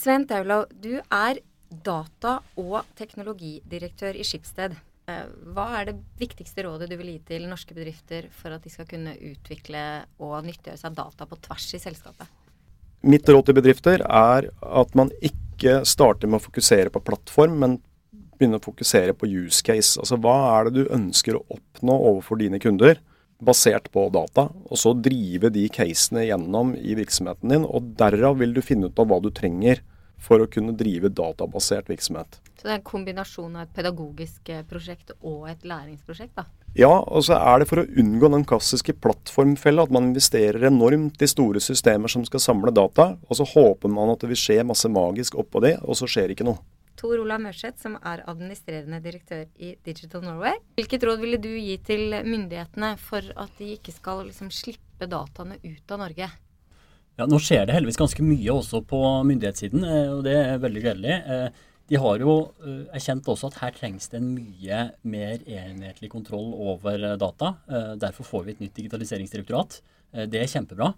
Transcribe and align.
Sven 0.00 0.22
Taulau, 0.24 0.62
du 0.80 0.94
er 0.96 1.42
data- 1.68 2.38
og 2.56 2.86
teknologidirektør 2.96 4.16
i 4.16 4.24
Skipsted. 4.24 4.72
Eh, 5.10 5.26
hva 5.52 5.66
er 5.76 5.90
det 5.90 5.96
viktigste 6.16 6.64
rådet 6.64 6.88
du 6.88 6.94
vil 6.96 7.10
gi 7.12 7.18
til 7.34 7.44
norske 7.50 7.76
bedrifter 7.76 8.30
for 8.32 8.54
at 8.54 8.64
de 8.64 8.72
skal 8.72 8.88
kunne 8.88 9.12
utvikle 9.12 9.82
og 10.22 10.38
nyttiggjøre 10.46 10.80
seg 10.80 10.96
data 10.96 11.26
på 11.28 11.36
tvers 11.44 11.66
i 11.76 11.82
selskapet? 11.82 12.32
Mitt 13.12 13.28
råd 13.28 13.50
til 13.50 13.58
bedrifter 13.58 14.06
er 14.06 14.48
at 14.80 14.96
man 14.96 15.12
ikke 15.20 15.82
starter 15.84 16.32
med 16.32 16.40
å 16.40 16.46
fokusere 16.46 16.94
på 16.94 17.04
plattform, 17.04 17.60
men 17.60 17.76
begynner 18.38 18.56
å 18.56 18.68
fokusere 18.70 19.12
på 19.12 19.28
use 19.28 19.60
case. 19.60 20.00
Altså 20.00 20.16
hva 20.16 20.38
er 20.54 20.70
det 20.70 20.78
du 20.78 20.96
ønsker 20.96 21.36
å 21.36 21.44
oppnå 21.58 22.00
overfor 22.14 22.40
dine 22.40 22.62
kunder, 22.62 23.04
basert 23.36 23.92
på 23.92 24.08
data. 24.16 24.48
Og 24.64 24.80
så 24.80 24.96
drive 24.96 25.52
de 25.52 25.68
casene 25.68 26.24
gjennom 26.24 26.72
i 26.80 26.96
virksomheten 26.96 27.52
din, 27.52 27.68
og 27.68 27.92
derav 28.00 28.40
vil 28.40 28.56
du 28.56 28.64
finne 28.64 28.88
ut 28.88 29.00
av 29.00 29.12
hva 29.12 29.20
du 29.20 29.28
trenger 29.28 29.84
for 30.20 30.42
å 30.42 30.48
kunne 30.50 30.76
drive 30.76 31.10
databasert 31.12 31.90
virksomhet. 31.90 32.40
Så 32.60 32.66
det 32.66 32.72
er 32.74 32.78
en 32.78 32.88
kombinasjon 32.90 33.54
av 33.56 33.64
et 33.64 33.76
pedagogisk 33.76 34.50
eh, 34.52 34.64
prosjekt 34.68 35.14
og 35.20 35.46
et 35.48 35.62
læringsprosjekt, 35.64 36.34
da? 36.36 36.44
Ja, 36.76 36.92
og 36.92 37.24
så 37.26 37.34
er 37.34 37.62
det 37.62 37.66
for 37.66 37.82
å 37.82 37.86
unngå 37.98 38.28
den 38.30 38.44
klassiske 38.46 38.94
plattformfella 39.02 39.88
at 39.88 39.94
man 39.94 40.10
investerer 40.10 40.68
enormt 40.68 41.22
i 41.24 41.28
store 41.30 41.62
systemer 41.64 42.12
som 42.12 42.22
skal 42.28 42.42
samle 42.44 42.70
data, 42.74 43.14
og 43.26 43.38
så 43.40 43.46
håper 43.48 43.90
man 43.90 44.12
at 44.12 44.22
det 44.22 44.30
vil 44.30 44.38
skje 44.38 44.60
masse 44.68 44.90
magisk 44.92 45.38
oppå 45.40 45.64
det, 45.64 45.78
og 45.82 45.98
så 45.98 46.06
skjer 46.10 46.36
ikke 46.36 46.46
noe. 46.46 46.60
Tor 47.00 47.16
Olav 47.16 47.40
Mørseth, 47.40 47.80
som 47.80 47.96
er 48.04 48.20
administrerende 48.28 49.00
direktør 49.00 49.46
i 49.56 49.72
Digital 49.86 50.20
Norway. 50.26 50.60
Hvilket 50.76 51.08
råd 51.08 51.24
ville 51.24 51.40
du 51.40 51.48
gi 51.54 51.78
til 51.80 52.12
myndighetene 52.12 52.92
for 53.00 53.24
at 53.40 53.56
de 53.56 53.72
ikke 53.78 53.94
skal 53.96 54.26
liksom 54.28 54.52
slippe 54.52 55.08
dataene 55.08 55.56
ut 55.64 55.96
av 55.96 56.04
Norge? 56.04 56.28
Ja, 57.20 57.26
Nå 57.28 57.36
skjer 57.36 57.66
det 57.68 57.74
heldigvis 57.76 57.98
ganske 58.00 58.24
mye 58.24 58.52
også 58.54 58.78
på 58.88 58.98
myndighetssiden, 59.28 59.82
eh, 59.84 60.12
og 60.14 60.22
det 60.24 60.38
er 60.40 60.62
veldig 60.62 60.82
gledelig. 60.86 61.18
Eh, 61.34 61.66
de 61.92 61.98
har 62.00 62.22
jo 62.22 62.36
eh, 62.64 62.86
erkjent 62.96 63.28
også 63.28 63.50
at 63.50 63.58
her 63.60 63.74
trengs 63.76 64.08
det 64.08 64.22
en 64.22 64.30
mye 64.32 64.78
mer 65.04 65.44
enhetlig 65.44 66.08
kontroll 66.14 66.54
over 66.54 67.04
data. 67.20 67.52
Derfor 68.00 68.24
får 68.24 68.46
vi 68.46 68.54
et 68.54 68.64
nytt 68.64 68.80
digitaliseringsdirektorat. 68.80 69.82
Det 70.32 70.40
er 70.40 70.48
kjempebra. 70.48 70.88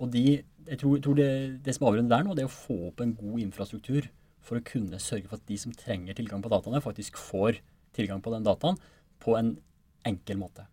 Og 0.00 0.08
de, 0.16 0.24
jeg 0.70 0.80
tror, 0.80 0.96
tror 1.04 1.20
det, 1.20 1.28
det, 1.66 1.76
som 1.76 1.84
er 1.84 1.92
avgjørende 1.92 2.16
der 2.16 2.24
nå, 2.24 2.38
det 2.38 2.46
er 2.46 2.48
å 2.48 2.56
få 2.56 2.78
opp 2.88 3.04
en 3.04 3.12
god 3.18 3.44
infrastruktur 3.44 4.08
for 4.40 4.56
å 4.56 4.64
kunne 4.64 5.02
sørge 5.02 5.28
for 5.28 5.36
at 5.36 5.48
de 5.50 5.60
som 5.60 5.76
trenger 5.76 6.16
tilgang 6.16 6.40
på 6.40 6.50
dataene, 6.56 6.80
faktisk 6.80 7.20
får 7.20 7.60
tilgang 7.92 8.24
på 8.24 8.32
den 8.32 8.48
dataen 8.48 8.80
på 9.20 9.36
en 9.36 9.58
enkel 10.08 10.40
måte. 10.40 10.64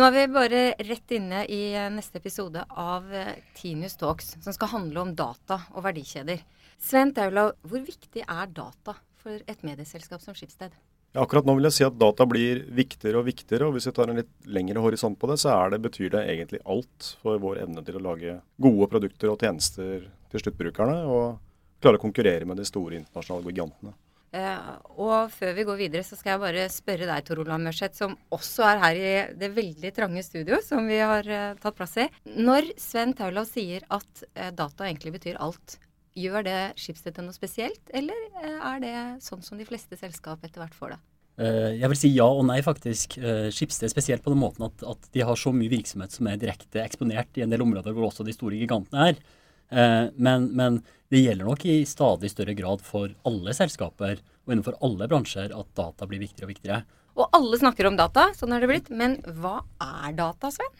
Nå 0.00 0.06
er 0.08 0.14
vi 0.14 0.20
bare 0.32 0.60
rett 0.88 1.12
inne 1.12 1.42
i 1.52 1.74
eh, 1.76 1.90
neste 1.92 2.22
episode 2.22 2.62
av 2.80 3.10
eh, 3.12 3.34
Tinius 3.52 3.98
Talks, 4.00 4.30
som 4.40 4.54
skal 4.56 4.70
handle 4.72 5.02
om 5.02 5.10
data 5.12 5.58
og 5.74 5.84
verdikjeder. 5.84 6.40
Sven 6.80 7.12
Taulau, 7.12 7.50
hvor 7.68 7.82
viktig 7.84 8.22
er 8.24 8.48
data 8.56 8.94
for 9.20 9.44
et 9.44 9.60
medieselskap 9.66 10.24
som 10.24 10.32
Skipsted? 10.38 10.72
Ja, 11.12 11.26
akkurat 11.26 11.44
nå 11.44 11.58
vil 11.58 11.68
jeg 11.68 11.76
si 11.76 11.84
at 11.84 12.00
data 12.00 12.24
blir 12.24 12.62
viktigere 12.72 13.20
og 13.20 13.28
viktigere. 13.28 13.68
og 13.68 13.76
Hvis 13.76 13.90
vi 13.90 13.92
tar 13.98 14.08
en 14.08 14.22
litt 14.22 14.32
lengre 14.48 14.80
horisont 14.80 15.20
på 15.20 15.28
det, 15.28 15.36
så 15.44 15.60
det, 15.68 15.82
betyr 15.84 16.14
det 16.16 16.24
egentlig 16.32 16.64
alt 16.64 17.12
for 17.20 17.44
vår 17.44 17.60
evne 17.66 17.84
til 17.84 18.00
å 18.00 18.04
lage 18.08 18.38
gode 18.56 18.88
produkter 18.94 19.34
og 19.34 19.44
tjenester 19.44 20.08
til 20.32 20.46
sluttbrukerne, 20.46 21.02
og 21.12 21.84
klare 21.84 22.00
å 22.00 22.06
konkurrere 22.08 22.48
med 22.48 22.56
de 22.56 22.64
store 22.64 22.96
internasjonale 23.02 23.52
gigantene. 23.52 23.92
Uh, 24.30 24.76
og 25.02 25.32
før 25.34 25.56
vi 25.56 25.64
går 25.66 25.78
videre, 25.80 26.06
så 26.06 26.14
skal 26.14 26.36
jeg 26.36 26.42
bare 26.44 26.64
spørre 26.70 27.08
deg, 27.08 27.24
Tor 27.26 27.40
Olav 27.42 27.58
Mørseth, 27.58 27.98
som 27.98 28.12
også 28.30 28.62
er 28.68 28.82
her 28.84 28.98
i 28.98 29.14
det 29.40 29.48
veldig 29.56 29.90
trange 29.96 30.22
studio 30.22 30.60
som 30.62 30.86
vi 30.86 31.00
har 31.02 31.26
uh, 31.26 31.58
tatt 31.58 31.74
plass 31.74 31.96
i. 31.98 32.06
Når 32.38 32.70
Sven 32.78 33.14
Taulav 33.18 33.48
sier 33.50 33.82
at 33.90 34.22
uh, 34.36 34.52
data 34.54 34.86
egentlig 34.86 35.16
betyr 35.16 35.40
alt, 35.42 35.80
gjør 36.14 36.46
det 36.46 36.60
Schibsted 36.78 37.18
noe 37.22 37.34
spesielt, 37.34 37.82
eller 37.94 38.18
er 38.42 38.80
det 38.82 38.94
sånn 39.22 39.42
som 39.46 39.58
de 39.58 39.66
fleste 39.66 39.98
selskap 39.98 40.42
etter 40.46 40.62
hvert 40.62 40.74
får 40.74 40.94
det? 40.94 41.00
Jeg 41.40 41.88
vil 41.88 41.96
si 41.96 42.08
ja 42.12 42.26
og 42.26 42.42
nei, 42.44 42.58
faktisk. 42.60 43.14
Schibsted 43.54 43.88
spesielt 43.88 44.24
på 44.24 44.32
den 44.34 44.42
måten 44.42 44.66
at, 44.66 44.82
at 44.84 45.06
de 45.14 45.22
har 45.24 45.38
så 45.38 45.54
mye 45.56 45.70
virksomhet 45.72 46.12
som 46.12 46.26
er 46.28 46.40
direkte 46.42 46.82
eksponert 46.82 47.38
i 47.38 47.44
en 47.46 47.54
del 47.54 47.62
områder 47.64 47.94
hvor 47.96 48.10
også 48.10 48.26
de 48.26 48.34
store 48.34 48.58
gigantene 48.60 49.06
er. 49.12 49.22
Eh, 49.70 50.06
men, 50.16 50.48
men, 50.56 50.80
det 51.10 51.24
gjelder 51.24 51.46
nok 51.48 51.64
i 51.66 51.80
stadig 51.90 52.30
større 52.30 52.54
grad 52.54 52.82
for 52.86 53.10
alle 53.26 53.54
selskaper 53.56 54.20
og 54.20 54.52
innenfor 54.52 54.76
alle 54.86 55.08
bransjer 55.10 55.50
at 55.50 55.70
data 55.78 56.06
blir 56.06 56.22
viktigere 56.22 56.46
og 56.46 56.52
viktigere. 56.52 56.80
Og 57.18 57.34
alle 57.34 57.58
snakker 57.58 57.88
om 57.88 57.96
data, 57.98 58.28
sånn 58.38 58.54
er 58.54 58.62
det 58.62 58.70
blitt. 58.70 58.90
Men 58.94 59.16
hva 59.40 59.56
er 59.82 60.14
data, 60.18 60.52
Sven? 60.54 60.70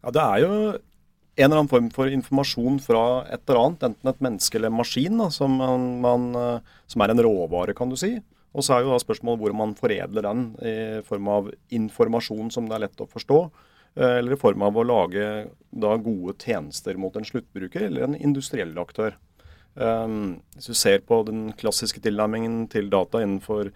Ja, 0.00 0.12
Det 0.14 0.22
er 0.22 0.38
jo 0.44 0.54
en 1.36 1.44
eller 1.44 1.58
annen 1.58 1.68
form 1.68 1.90
for 1.92 2.08
informasjon 2.08 2.78
fra 2.80 3.02
et 3.28 3.42
eller 3.44 3.60
annet, 3.60 3.84
enten 3.90 4.08
et 4.08 4.24
menneske 4.24 4.56
eller 4.56 4.72
en 4.72 4.78
maskin, 4.78 5.20
da, 5.20 5.28
som, 5.34 5.58
man, 5.60 5.86
man, 6.00 6.26
eh, 6.40 6.74
som, 6.88 7.04
er 7.04 7.12
en 7.12 7.20
råvare, 7.26 7.76
kan 7.76 7.92
du 7.92 7.98
si. 8.00 8.14
Og 8.56 8.64
så 8.64 8.78
er 8.78 8.86
jo 8.86 8.94
da 8.94 9.02
spørsmålet 9.02 9.42
hvor 9.42 9.52
man 9.56 9.76
foredler 9.76 10.24
den 10.24 10.46
i 10.64 10.76
form 11.04 11.28
av 11.28 11.50
informasjon 11.76 12.48
som 12.54 12.70
det 12.70 12.78
er 12.78 12.86
lett 12.86 13.04
å 13.04 13.08
forstå. 13.10 13.40
Eh, 13.96 14.18
eller 14.18 14.36
i 14.36 14.40
form 14.40 14.62
av 14.62 14.76
å 14.76 14.84
lage 14.84 15.26
da, 15.72 15.96
gode 15.96 16.36
tjenester 16.42 16.98
mot 17.00 17.14
en 17.16 17.24
sluttbruker 17.24 17.88
eller 17.88 18.04
en 18.04 18.16
industriell 18.16 18.76
aktør. 18.78 19.16
Um, 19.76 20.38
hvis 20.56 20.70
du 20.70 20.76
ser 20.76 21.02
på 21.04 21.18
den 21.28 21.50
klassiske 21.56 22.00
tilnærmingen 22.04 22.64
til 22.72 22.88
data 22.92 23.20
innenfor 23.20 23.70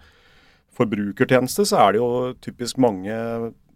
forbrukertjeneste, 0.77 1.65
så 1.69 1.81
er 1.83 1.93
det 1.93 2.01
jo 2.01 2.09
typisk 2.41 2.79
mange 2.81 3.13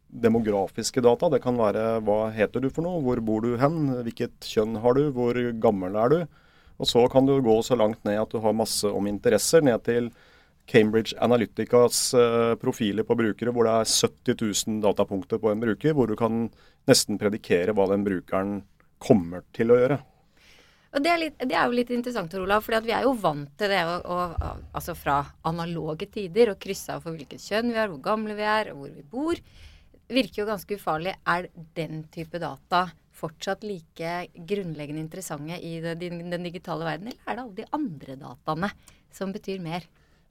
demografiske 0.09 1.03
data. 1.05 1.29
Det 1.33 1.41
kan 1.43 1.57
være 1.59 1.99
hva 2.05 2.31
heter 2.33 2.63
du 2.63 2.71
for 2.73 2.85
noe, 2.85 3.01
hvor 3.05 3.21
bor 3.25 3.45
du 3.45 3.59
hen, 3.61 3.91
hvilket 4.05 4.47
kjønn 4.47 4.79
har 4.81 4.97
du, 4.97 5.09
hvor 5.13 5.37
gammel 5.61 5.97
er 6.01 6.13
du. 6.13 6.19
Og 6.81 6.89
så 6.89 7.05
kan 7.11 7.27
du 7.29 7.35
gå 7.43 7.57
så 7.65 7.77
langt 7.77 8.01
ned 8.07 8.21
at 8.21 8.33
du 8.33 8.41
har 8.43 8.57
masse 8.57 8.89
om 8.89 9.09
interesser, 9.09 9.65
ned 9.65 9.85
til 9.85 10.09
Cambridge 10.65 11.17
Analyticas 11.21 12.13
eh, 12.17 12.55
profiler 12.61 13.05
på 13.05 13.17
brukere 13.17 13.53
hvor 13.53 13.67
det 13.67 13.75
er 13.75 13.91
70 13.91 14.41
000 14.71 14.81
datapunkter 14.85 15.41
på 15.41 15.51
en 15.51 15.61
bruker, 15.61 15.93
hvor 15.93 16.09
du 16.09 16.15
kan 16.19 16.47
nesten 16.89 17.19
predikere 17.21 17.75
hva 17.75 17.87
den 17.91 18.05
brukeren 18.05 18.59
kommer 19.01 19.45
til 19.55 19.73
å 19.73 19.79
gjøre. 19.79 20.01
Det 20.95 21.11
er, 21.11 21.17
litt, 21.19 21.41
det 21.43 21.55
er 21.59 21.67
jo 21.67 21.75
litt 21.75 21.89
interessant, 21.91 22.33
Olav, 22.39 22.63
for 22.63 22.85
vi 22.85 22.93
er 22.95 23.03
jo 23.03 23.11
vant 23.19 23.49
til 23.59 23.71
det 23.73 23.81
å, 23.83 23.95
å, 23.99 24.51
altså 24.71 24.93
fra 24.95 25.17
analoge 25.43 26.07
tider 26.13 26.53
å 26.53 26.59
krysse 26.59 26.95
av 26.95 27.03
for 27.03 27.17
hvilket 27.17 27.43
kjønn 27.43 27.73
vi 27.73 27.81
er, 27.81 27.89
hvor 27.91 27.99
gamle 28.05 28.37
vi 28.37 28.45
er, 28.47 28.71
hvor 28.77 28.93
vi 28.93 29.03
bor. 29.03 29.41
Virker 30.07 30.43
jo 30.43 30.47
ganske 30.47 30.77
ufarlig. 30.79 31.17
Er 31.27 31.49
den 31.75 32.05
type 32.13 32.39
data 32.39 32.85
fortsatt 33.15 33.67
like 33.67 34.13
grunnleggende 34.47 35.03
interessante 35.03 35.59
i 35.59 35.77
den 35.83 36.47
digitale 36.47 36.87
verden, 36.87 37.11
eller 37.11 37.27
er 37.27 37.35
det 37.35 37.43
alle 37.43 37.59
de 37.59 37.67
andre 37.75 38.17
dataene 38.23 38.71
som 39.15 39.35
betyr 39.35 39.59
mer? 39.63 39.83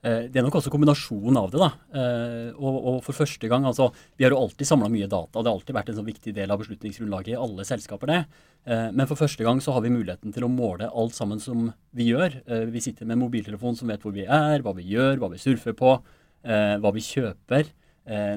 Eh, 0.05 0.27
det 0.29 0.37
er 0.37 0.45
nok 0.45 0.59
også 0.59 0.69
kombinasjonen 0.73 1.37
av 1.39 1.49
det. 1.53 1.61
da. 1.61 1.69
Eh, 1.97 2.49
og, 2.53 2.75
og 2.91 2.97
for 3.05 3.17
første 3.17 3.49
gang, 3.49 3.65
altså, 3.65 3.89
Vi 4.17 4.25
har 4.25 4.31
jo 4.35 4.41
alltid 4.43 4.67
samla 4.67 4.89
mye 4.91 5.09
data, 5.09 5.41
det 5.41 5.49
har 5.49 5.57
alltid 5.57 5.75
vært 5.75 5.89
en 5.89 5.99
sånn 5.99 6.09
viktig 6.11 6.33
del 6.35 6.51
av 6.51 6.61
beslutningsgrunnlaget 6.61 7.33
i 7.33 7.39
alle 7.39 7.65
selskaper. 7.65 8.11
det. 8.11 8.21
Eh, 8.65 8.91
men 8.91 9.09
for 9.09 9.17
første 9.17 9.43
gang 9.43 9.61
så 9.61 9.73
har 9.73 9.81
vi 9.81 9.93
muligheten 9.93 10.33
til 10.33 10.45
å 10.45 10.51
måle 10.51 10.91
alt 10.91 11.17
sammen 11.17 11.41
som 11.41 11.71
vi 11.95 12.11
gjør. 12.11 12.37
Vi 12.69 12.81
sitter 12.81 13.05
med 13.05 13.17
en 13.17 13.25
mobiltelefon 13.25 13.77
som 13.77 13.89
vet 13.89 14.01
hvor 14.01 14.13
vi 14.13 14.25
er, 14.25 14.61
hva 14.61 14.75
vi 14.75 14.85
gjør, 14.85 15.17
hva 15.17 15.31
vi 15.31 15.41
surfer 15.41 15.73
på, 15.73 15.97
hva 16.45 16.91
vi 16.93 17.01
kjøper, 17.01 17.71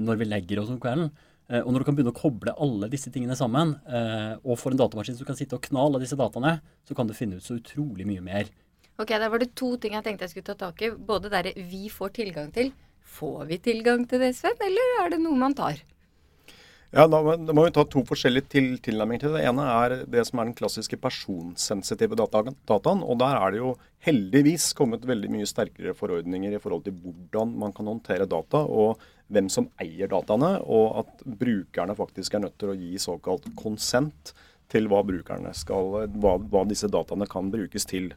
når 0.00 0.21
vi 0.21 0.29
legger 0.29 0.61
oss 0.62 0.71
om 0.71 0.79
kvelden. 0.81 1.11
Og 1.49 1.73
når 1.73 1.83
du 1.83 1.87
kan 1.89 1.97
begynne 1.97 2.15
å 2.15 2.17
koble 2.17 2.55
alle 2.55 2.89
disse 2.93 3.11
tingene 3.11 3.37
sammen, 3.37 3.75
og 4.45 4.61
får 4.61 4.77
en 4.77 4.81
datamaskin 4.85 5.19
som 5.19 5.27
kan 5.27 5.37
sitte 5.37 5.59
og 5.59 5.67
knale 5.67 6.00
disse 6.00 6.17
dataene, 6.17 6.61
så 6.87 6.95
kan 6.95 7.09
du 7.09 7.17
finne 7.17 7.41
ut 7.41 7.45
så 7.45 7.59
utrolig 7.59 8.06
mye 8.09 8.25
mer 8.25 8.53
Ok, 8.98 9.12
Der 9.14 9.31
var 9.31 9.38
det 9.38 9.55
to 9.55 9.76
ting 9.78 9.94
jeg 9.94 10.02
tenkte 10.02 10.26
jeg 10.26 10.32
skulle 10.32 10.49
ta 10.49 10.56
tak 10.58 10.81
i. 10.82 10.90
Både 10.90 11.31
det 11.31 11.55
vi 11.70 11.87
får 11.87 12.17
tilgang 12.17 12.50
til. 12.50 12.73
Får 13.06 13.44
vi 13.46 13.58
tilgang 13.62 14.02
til 14.11 14.19
det, 14.19 14.32
Sven, 14.34 14.58
eller 14.58 14.96
er 15.05 15.12
det 15.12 15.20
noe 15.23 15.38
man 15.38 15.55
tar? 15.55 15.78
Ja, 16.90 17.05
da, 17.06 17.20
må 17.23 17.62
vi 17.62 17.70
ta 17.76 17.84
to 17.84 18.02
forskjellige 18.08 18.49
til, 18.50 18.67
tilnærminger 18.82 19.23
til 19.23 19.31
det. 19.31 19.43
Det 19.44 19.50
ene 19.52 19.67
er 19.70 19.94
det 20.11 20.25
som 20.26 20.40
er 20.40 20.49
den 20.49 20.56
klassiske 20.58 20.99
personsensitive 20.99 22.19
data, 22.19 22.43
dataen. 22.67 23.05
Og 23.06 23.20
der 23.20 23.38
er 23.38 23.55
det 23.55 23.61
jo 23.61 23.70
heldigvis 24.08 24.73
kommet 24.75 25.06
veldig 25.06 25.31
mye 25.31 25.46
sterkere 25.46 25.94
forordninger 25.94 26.56
i 26.56 26.61
forhold 26.64 26.88
til 26.88 26.99
hvordan 26.99 27.55
man 27.62 27.76
kan 27.76 27.93
håndtere 27.93 28.26
data, 28.26 28.64
og 28.67 28.99
hvem 29.31 29.52
som 29.52 29.70
eier 29.78 30.11
dataene, 30.11 30.56
og 30.64 31.05
at 31.05 31.25
brukerne 31.38 31.94
faktisk 31.94 32.34
er 32.34 32.49
nødt 32.49 32.58
til 32.58 32.75
å 32.75 32.78
gi 32.81 32.99
såkalt 32.99 33.46
konsent 33.62 34.34
til 34.73 34.90
hva, 34.90 35.05
hva, 35.06 36.37
hva 36.50 36.67
disse 36.67 36.90
dataene 36.90 37.31
kan 37.31 37.55
brukes 37.55 37.87
til. 37.87 38.11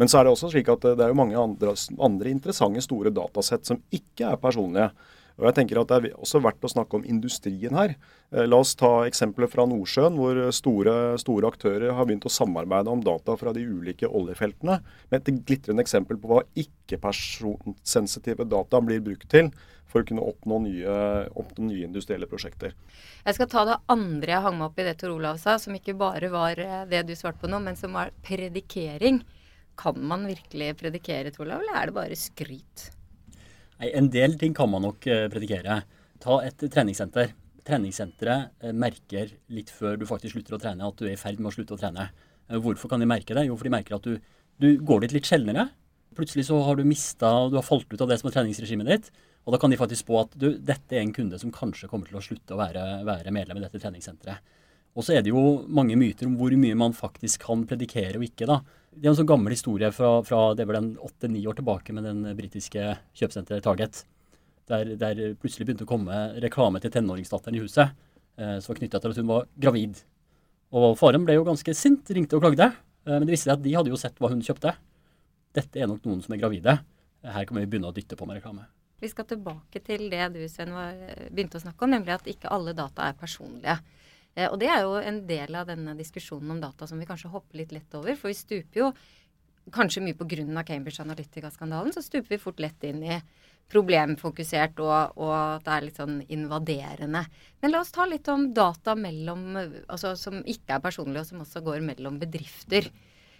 Men 0.00 0.10
så 0.10 0.20
er 0.20 0.26
det 0.26 0.34
også 0.34 0.50
slik 0.52 0.70
at 0.72 0.86
det 0.98 1.04
er 1.04 1.12
jo 1.12 1.18
mange 1.18 1.38
andre, 1.38 1.74
andre 2.02 2.32
interessante 2.32 2.82
store 2.84 3.12
datasett 3.14 3.68
som 3.68 3.82
ikke 3.94 4.32
er 4.32 4.40
personlige. 4.42 4.90
Og 5.34 5.48
jeg 5.48 5.56
tenker 5.56 5.80
at 5.80 5.90
Det 5.90 5.96
er 5.96 6.18
også 6.22 6.40
verdt 6.42 6.62
å 6.62 6.70
snakke 6.70 6.98
om 6.98 7.06
industrien 7.10 7.74
her. 7.74 7.96
Eh, 8.30 8.46
la 8.46 8.60
oss 8.62 8.74
ta 8.78 9.02
eksempler 9.08 9.50
fra 9.50 9.66
Nordsjøen, 9.66 10.14
hvor 10.18 10.38
store, 10.54 11.18
store 11.18 11.50
aktører 11.50 11.94
har 11.96 12.06
begynt 12.06 12.26
å 12.28 12.32
samarbeide 12.32 12.92
om 12.92 13.02
data 13.02 13.34
fra 13.38 13.52
de 13.54 13.64
ulike 13.66 14.06
oljefeltene. 14.06 14.78
Med 15.10 15.20
et 15.20 15.42
glitrende 15.42 15.82
eksempel 15.82 16.20
på 16.22 16.30
hva 16.30 16.44
ikke-personsensitive 16.54 18.46
data 18.46 18.82
blir 18.84 19.02
brukt 19.02 19.26
til 19.30 19.50
for 19.90 20.02
å 20.02 20.06
kunne 20.06 20.26
oppnå 20.26 20.60
nye, 20.64 20.94
oppnå 21.38 21.68
nye, 21.68 21.86
industrielle 21.86 22.30
prosjekter. 22.30 22.74
Jeg 23.26 23.36
skal 23.36 23.50
ta 23.50 23.62
det 23.68 23.78
andre 23.90 24.34
jeg 24.34 24.46
hang 24.46 24.58
meg 24.58 24.70
opp 24.70 24.78
i 24.82 24.86
det 24.86 24.96
Tor 25.02 25.14
Olav 25.14 25.38
sa, 25.42 25.54
som 25.62 25.74
ikke 25.74 25.94
bare 25.98 26.30
var 26.30 26.58
eh, 26.62 26.82
det 26.90 27.06
du 27.10 27.14
svarte 27.18 27.42
på 27.42 27.50
nå, 27.50 27.62
men 27.62 27.78
som 27.78 27.94
var 27.94 28.14
predikering. 28.26 29.22
Kan 29.78 30.00
man 30.06 30.26
virkelig 30.28 30.74
predikere, 30.80 31.32
Tor 31.34 31.48
eller 31.48 31.74
er 31.74 31.90
det 31.90 31.96
bare 31.96 32.18
skryt? 32.18 32.90
Nei, 33.80 33.90
En 33.90 34.10
del 34.12 34.38
ting 34.40 34.54
kan 34.54 34.70
man 34.70 34.86
nok 34.86 35.06
eh, 35.10 35.26
predikere. 35.32 35.80
Ta 36.22 36.38
et 36.46 36.62
treningssenter. 36.62 37.34
Treningssenteret 37.66 38.64
eh, 38.64 38.72
merker 38.76 39.34
litt 39.54 39.72
før 39.72 39.98
du 39.98 40.06
faktisk 40.08 40.36
slutter 40.36 40.56
å 40.56 40.62
trene, 40.62 40.86
at 40.86 41.00
du 41.00 41.08
er 41.08 41.16
i 41.16 41.20
ferd 41.20 41.40
med 41.40 41.50
å 41.50 41.56
slutte 41.56 41.76
å 41.76 41.80
trene. 41.80 42.10
Hvorfor 42.60 42.92
kan 42.92 43.00
de 43.00 43.08
merke 43.08 43.34
det? 43.36 43.46
Jo, 43.48 43.56
for 43.56 43.66
de 43.66 43.72
merker 43.72 43.96
at 43.96 44.06
du, 44.06 44.18
du 44.60 44.74
går 44.84 45.06
dit 45.06 45.16
litt 45.16 45.28
sjeldnere. 45.28 45.70
Plutselig 46.14 46.46
så 46.46 46.60
har 46.62 46.76
du 46.78 46.84
mista, 46.86 47.30
du 47.50 47.56
har 47.58 47.66
falt 47.66 47.90
ut 47.90 48.02
av 48.04 48.10
det 48.10 48.20
som 48.20 48.28
er 48.28 48.36
treningsregimet 48.36 48.90
ditt. 48.90 49.08
Og 49.44 49.52
da 49.52 49.60
kan 49.60 49.72
de 49.72 49.78
faktisk 49.80 50.04
spå 50.04 50.20
at 50.22 50.36
du, 50.40 50.54
dette 50.62 50.96
er 50.96 51.02
en 51.02 51.12
kunde 51.12 51.38
som 51.40 51.52
kanskje 51.52 51.88
kommer 51.90 52.08
til 52.08 52.20
å 52.20 52.24
slutte 52.24 52.54
å 52.54 52.60
være, 52.60 52.84
være 53.04 53.32
medlem 53.34 53.60
i 53.60 53.64
dette 53.64 53.80
treningssenteret. 53.82 54.54
Og 54.94 55.02
så 55.02 55.16
er 55.16 55.24
det 55.24 55.32
jo 55.32 55.64
mange 55.74 55.96
myter 55.98 56.28
om 56.28 56.36
hvor 56.38 56.54
mye 56.54 56.76
man 56.78 56.94
faktisk 56.94 57.42
kan 57.48 57.64
predikere 57.68 58.20
og 58.20 58.28
ikke. 58.28 58.46
da. 58.46 58.60
Det 58.94 59.08
er 59.08 59.10
en 59.10 59.18
sånn 59.18 59.28
gammel 59.28 59.54
historie 59.54 59.90
fra, 59.94 60.16
fra 60.22 60.40
det 60.54 60.66
var 60.68 60.78
den 60.78 60.92
åtte-ni 61.02 61.42
år 61.50 61.56
tilbake 61.58 61.94
med 61.96 62.06
den 62.06 62.22
britiske 62.38 62.94
kjøpesenteret 63.18 63.64
Target. 63.66 64.04
Der, 64.70 64.94
der, 64.96 65.22
plutselig 65.40 65.66
begynte 65.66 65.84
å 65.84 65.90
komme 65.90 66.18
reklame 66.40 66.80
til 66.80 66.92
tenåringsdatteren 66.94 67.58
i 67.58 67.62
huset 67.64 67.90
eh, 68.38 68.56
som 68.62 68.70
var 68.70 68.78
knytta 68.78 69.00
til 69.02 69.12
at 69.12 69.18
hun 69.20 69.28
var 69.28 69.48
gravid. 69.60 69.98
Og 70.74 70.94
faren 70.96 71.26
ble 71.26 71.36
jo 71.36 71.44
ganske 71.44 71.74
sint, 71.76 72.08
ringte 72.16 72.38
og 72.38 72.46
klagde. 72.46 72.70
Eh, 73.04 73.16
men 73.18 73.26
det 73.26 73.34
viste 73.34 73.50
seg 73.50 73.58
at 73.58 73.66
de 73.66 73.74
hadde 73.76 73.92
jo 73.92 73.98
sett 74.00 74.22
hva 74.22 74.30
hun 74.32 74.40
kjøpte. 74.46 74.72
Dette 75.58 75.82
er 75.82 75.90
nok 75.90 76.06
noen 76.06 76.22
som 76.24 76.36
er 76.36 76.40
gravide. 76.40 76.78
Her 77.24 77.48
kan 77.48 77.60
vi 77.60 77.66
begynne 77.66 77.90
å 77.90 77.96
dytte 77.96 78.16
på 78.20 78.28
med 78.28 78.38
reklame. 78.38 78.64
Vi 79.02 79.10
skal 79.10 79.26
tilbake 79.28 79.82
til 79.84 80.06
det 80.12 80.30
du 80.32 80.40
Sven, 80.48 80.72
begynte 81.28 81.58
å 81.58 81.64
snakke 81.64 81.84
om, 81.84 81.92
nemlig 81.92 82.14
at 82.14 82.28
ikke 82.30 82.52
alle 82.52 82.72
data 82.76 83.10
er 83.10 83.18
personlige. 83.18 83.76
Eh, 84.34 84.48
og 84.50 84.58
det 84.62 84.70
er 84.70 84.84
jo 84.84 84.96
en 84.98 85.20
del 85.28 85.58
av 85.58 85.68
denne 85.70 85.96
diskusjonen 85.98 86.56
om 86.56 86.62
data 86.62 86.88
som 86.90 87.00
vi 87.00 87.08
kanskje 87.08 87.32
hopper 87.32 87.62
litt 87.62 87.74
lett 87.74 87.98
over. 87.98 88.16
For 88.18 88.32
vi 88.32 88.38
stuper 88.38 88.82
jo, 88.82 88.92
kanskje 89.74 90.02
mye 90.04 90.18
pga. 90.18 90.64
Cambridge 90.66 91.02
Analytica-skandalen, 91.02 91.94
så 91.94 92.02
stuper 92.04 92.34
vi 92.34 92.42
fort 92.42 92.60
lett 92.62 92.84
inn 92.84 93.02
i 93.02 93.18
problemfokusert 93.72 94.80
og, 94.84 95.16
og 95.16 95.32
at 95.32 95.64
det 95.64 95.72
er 95.72 95.84
litt 95.86 96.00
sånn 96.00 96.18
invaderende. 96.34 97.24
Men 97.62 97.72
la 97.72 97.80
oss 97.80 97.94
ta 97.94 98.04
litt 98.08 98.28
om 98.28 98.50
data 98.54 98.92
mellom, 98.98 99.56
altså, 99.88 100.12
som 100.20 100.42
ikke 100.42 100.76
er 100.76 100.84
personlige, 100.84 101.24
og 101.24 101.30
som 101.30 101.44
også 101.46 101.64
går 101.64 101.80
mellom 101.86 102.18
bedrifter. 102.20 102.90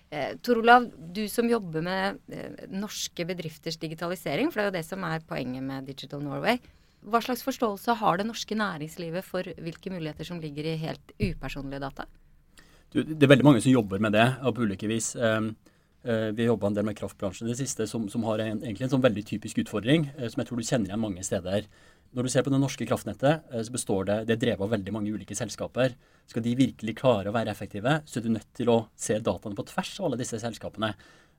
Eh, 0.08 0.32
Tor 0.44 0.62
Olav, 0.62 0.88
du 0.88 1.26
som 1.28 1.48
jobber 1.50 1.84
med 1.84 2.32
eh, 2.32 2.64
norske 2.72 3.26
bedrifters 3.28 3.76
digitalisering, 3.82 4.48
for 4.52 4.62
det 4.62 4.64
er 4.64 4.70
jo 4.70 4.78
det 4.78 4.86
som 4.88 5.04
er 5.08 5.28
poenget 5.28 5.64
med 5.66 5.92
Digital 5.92 6.24
Norway. 6.24 6.60
Hva 7.04 7.20
slags 7.20 7.44
forståelse 7.44 7.98
har 8.00 8.18
det 8.20 8.26
norske 8.28 8.56
næringslivet 8.56 9.26
for 9.26 9.44
hvilke 9.60 9.92
muligheter 9.92 10.24
som 10.24 10.40
ligger 10.40 10.70
i 10.70 10.78
helt 10.80 11.12
upersonlige 11.20 11.82
data? 11.82 12.06
Du, 12.94 13.02
det 13.02 13.26
er 13.26 13.32
veldig 13.34 13.46
mange 13.46 13.60
som 13.60 13.74
jobber 13.74 14.00
med 14.00 14.14
det 14.16 14.24
på 14.40 14.64
ulike 14.64 14.88
vis. 14.88 15.12
Um, 15.18 15.50
uh, 16.06 16.30
vi 16.32 16.44
har 16.44 16.54
jobba 16.54 16.70
en 16.70 16.78
del 16.78 16.86
med 16.88 16.96
kraftbransjen 16.96 17.50
det 17.50 17.58
siste, 17.58 17.88
som, 17.90 18.06
som 18.08 18.24
har 18.28 18.40
en, 18.44 18.62
egentlig 18.62 18.86
en 18.86 18.94
sånn 18.94 19.04
veldig 19.04 19.24
typisk 19.34 19.60
utfordring, 19.64 20.08
uh, 20.16 20.28
som 20.30 20.40
jeg 20.40 20.48
tror 20.48 20.62
du 20.62 20.68
kjenner 20.68 20.92
igjen 20.92 21.02
mange 21.02 21.26
steder. 21.26 21.68
Når 22.14 22.28
du 22.28 22.30
ser 22.30 22.46
på 22.46 22.52
det 22.54 22.60
norske 22.62 22.86
kraftnettet, 22.86 23.48
eh, 23.50 23.62
så 23.66 23.74
består 23.74 24.06
det 24.06 24.16
det 24.28 24.36
er 24.36 24.42
drevet 24.44 24.62
av 24.62 24.70
veldig 24.70 24.92
mange 24.94 25.10
ulike 25.10 25.34
selskaper. 25.34 25.96
Skal 26.30 26.44
de 26.44 26.54
virkelig 26.56 26.94
klare 27.00 27.30
å 27.30 27.34
være 27.34 27.50
effektive, 27.50 27.96
så 28.06 28.20
er 28.20 28.24
du 28.24 28.30
nødt 28.36 28.52
til 28.54 28.70
å 28.70 28.84
se 28.94 29.18
dataene 29.18 29.58
på 29.58 29.66
tvers 29.66 29.96
av 29.98 30.06
alle 30.06 30.20
disse 30.20 30.38
selskapene. 30.38 30.92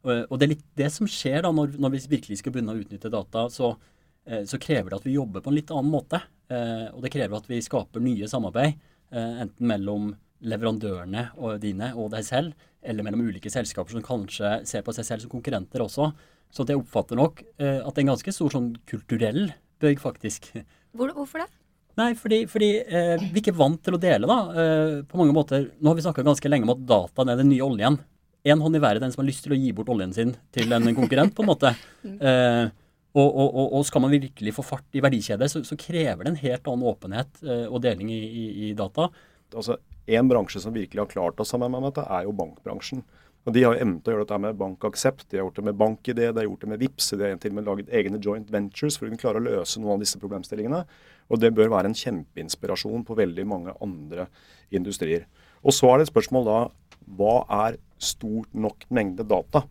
Og 0.05 0.35
det 0.37 0.45
er 0.45 0.51
litt 0.51 0.65
det 0.77 0.91
som 0.93 1.07
skjer 1.09 1.41
da 1.41 1.49
når, 1.55 1.79
når 1.81 1.95
vi 1.95 2.01
virkelig 2.11 2.37
skal 2.41 2.53
begynne 2.53 2.75
å 2.75 2.81
utnytte 2.83 3.09
data. 3.09 3.47
Så, 3.49 3.71
eh, 3.71 3.94
så, 4.25 4.59
krever 4.61 4.89
det 4.89 4.99
at 4.99 5.07
vi 5.07 5.15
jobber 5.15 5.43
på 5.43 5.51
en 5.51 5.57
litt 5.57 5.71
annen 5.73 5.91
måte. 5.93 6.19
Eh, 6.49 6.87
og 6.91 7.01
det 7.03 7.11
krever 7.13 7.37
at 7.37 7.49
vi 7.49 7.61
skaper 7.63 8.03
nye 8.03 8.29
samarbeid, 8.29 8.79
enten 9.15 9.67
mellom 9.69 10.07
leverandørene 10.43 11.29
og 11.39 11.59
dine 11.63 11.91
og 11.95 12.09
deg 12.11 12.25
selv, 12.27 12.65
eller 12.83 13.05
mellom 13.05 13.21
ulike 13.29 13.51
selskaper 13.53 13.95
som 13.95 14.03
kanskje 14.03 14.57
ser 14.67 14.83
på 14.83 14.91
seg 14.97 15.07
selv 15.07 15.23
som 15.23 15.31
konkurrenter 15.31 15.83
også. 15.85 16.09
Så 16.51 16.65
jeg 16.67 16.81
oppfatter 16.81 17.17
nok 17.21 17.43
at 17.61 17.85
det 17.85 18.01
er 18.01 18.03
en 18.03 18.11
ganske 18.11 18.33
stor 18.35 18.51
sånn 18.51 18.73
kulturell 18.89 19.53
bøyg, 19.79 20.01
faktisk. 20.03 20.49
Hvorfor 20.97 21.45
det? 21.45 21.47
Nei, 21.95 22.11
fordi, 22.19 22.41
fordi 22.51 22.69
eh, 22.83 23.13
vi 23.21 23.29
er 23.37 23.41
ikke 23.41 23.55
vant 23.55 23.79
til 23.83 23.95
å 23.95 24.01
dele, 24.01 24.27
da. 24.27 24.39
Eh, 24.51 24.95
på 25.07 25.19
mange 25.19 25.35
måter. 25.35 25.69
Nå 25.79 25.91
har 25.91 25.97
vi 25.97 26.03
snakka 26.03 26.25
ganske 26.27 26.49
lenge 26.51 26.67
om 26.67 26.73
at 26.73 26.83
dataen 26.89 27.31
er 27.31 27.39
den 27.39 27.53
nye 27.53 27.63
oljen. 27.63 27.99
En 28.45 28.61
hånd 28.61 28.77
i 28.77 28.81
været 28.83 29.01
den 29.01 29.13
som 29.13 29.23
har 29.23 29.29
lyst 29.29 29.45
til 29.45 29.55
å 29.55 29.59
gi 29.59 29.71
bort 29.73 29.89
oljen 29.93 30.11
sin 30.13 30.33
til 30.53 30.75
en 30.75 30.91
konkurrent, 30.97 31.33
på 31.35 31.45
en 31.45 31.53
måte. 31.53 31.75
Eh, 32.05 32.67
og, 33.15 33.37
og, 33.39 33.73
og, 33.77 33.83
skal 33.87 34.03
man 34.03 34.11
virkelig 34.11 34.51
få 34.57 34.63
fart 34.65 34.97
i 34.97 35.01
verdikjedet, 35.03 35.47
så, 35.51 35.61
så 35.63 35.77
krever 35.79 36.25
det 36.25 36.33
en 36.33 36.41
helt 36.41 36.65
annen 36.67 36.87
åpenhet 36.91 37.43
eh, 37.45 37.67
og 37.69 37.79
deling 37.85 38.09
i, 38.11 38.21
i, 38.27 38.45
i 38.67 38.71
data. 38.77 39.07
Altså, 39.55 39.79
En 40.05 40.27
bransje 40.29 40.59
som 40.61 40.73
virkelig 40.75 41.01
har 41.01 41.09
klart 41.09 41.39
å 41.41 41.45
samarbeide 41.47 41.81
med 41.81 41.93
dette, 41.93 42.03
er 42.13 42.27
jo 42.27 42.33
bankbransjen. 42.37 42.99
Og 43.45 43.53
De 43.53 43.61
har 43.61 43.75
jo 43.75 43.81
evnet 43.81 44.07
å 44.07 44.13
gjøre 44.13 44.25
dette 44.25 44.37
med 44.41 44.57
bankaksept, 44.57 45.27
de 45.29 45.37
har 45.37 45.45
gjort 45.45 45.59
det 45.59 45.65
med 45.67 45.77
BankID, 45.77 46.19
de 46.19 46.41
har 46.41 46.47
gjort 46.47 46.65
det 46.65 46.69
med 46.71 46.81
VIPS, 46.81 47.09
de 47.13 47.25
har 47.25 47.39
til 47.41 47.53
og 47.53 47.57
med 47.59 47.67
laget 47.69 47.91
egne 47.93 48.19
joint 48.21 48.49
ventures 48.53 48.97
for 48.97 49.05
å 49.05 49.11
kunne 49.11 49.21
klare 49.21 49.41
å 49.41 49.45
løse 49.45 49.81
noen 49.81 49.95
av 49.95 50.01
disse 50.03 50.21
problemstillingene. 50.21 50.81
Og 51.29 51.41
Det 51.41 51.53
bør 51.53 51.69
være 51.73 51.91
en 51.91 51.97
kjempeinspirasjon 51.97 53.05
på 53.05 53.17
veldig 53.21 53.45
mange 53.49 53.75
andre 53.85 54.27
industrier. 54.73 55.27
Og 55.63 55.77
Så 55.77 55.89
er 55.91 56.01
det 56.01 56.07
et 56.07 56.13
spørsmål 56.13 56.49
da 56.49 56.59
hva 57.05 57.35
er 57.67 57.77
stort 58.01 58.49
nok 58.53 58.87
mengde 58.89 59.23
data? 59.29 59.63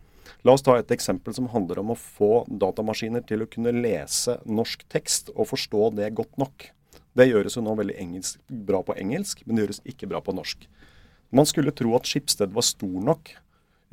La 0.45 0.53
oss 0.55 0.63
ta 0.65 0.77
et 0.79 0.91
eksempel 0.93 1.35
som 1.37 1.49
handler 1.53 1.81
om 1.81 1.93
å 1.93 1.99
få 1.99 2.45
datamaskiner 2.49 3.25
til 3.27 3.43
å 3.43 3.49
kunne 3.49 3.73
lese 3.75 4.37
norsk 4.45 4.85
tekst 4.91 5.31
og 5.35 5.49
forstå 5.51 5.91
det 5.99 6.13
godt 6.17 6.39
nok. 6.41 6.69
Det 7.15 7.29
gjøres 7.29 7.55
jo 7.55 7.63
nå 7.63 7.75
veldig 7.79 7.95
engelsk, 8.01 8.39
bra 8.49 8.81
på 8.83 8.95
engelsk, 8.99 9.45
men 9.45 9.55
det 9.55 9.65
gjøres 9.65 9.83
ikke 9.87 10.09
bra 10.11 10.21
på 10.23 10.35
norsk. 10.35 10.65
Man 11.35 11.47
skulle 11.49 11.73
tro 11.75 11.93
at 11.97 12.07
Skipsted 12.09 12.53
var 12.55 12.65
stor 12.65 12.97
nok 13.09 13.31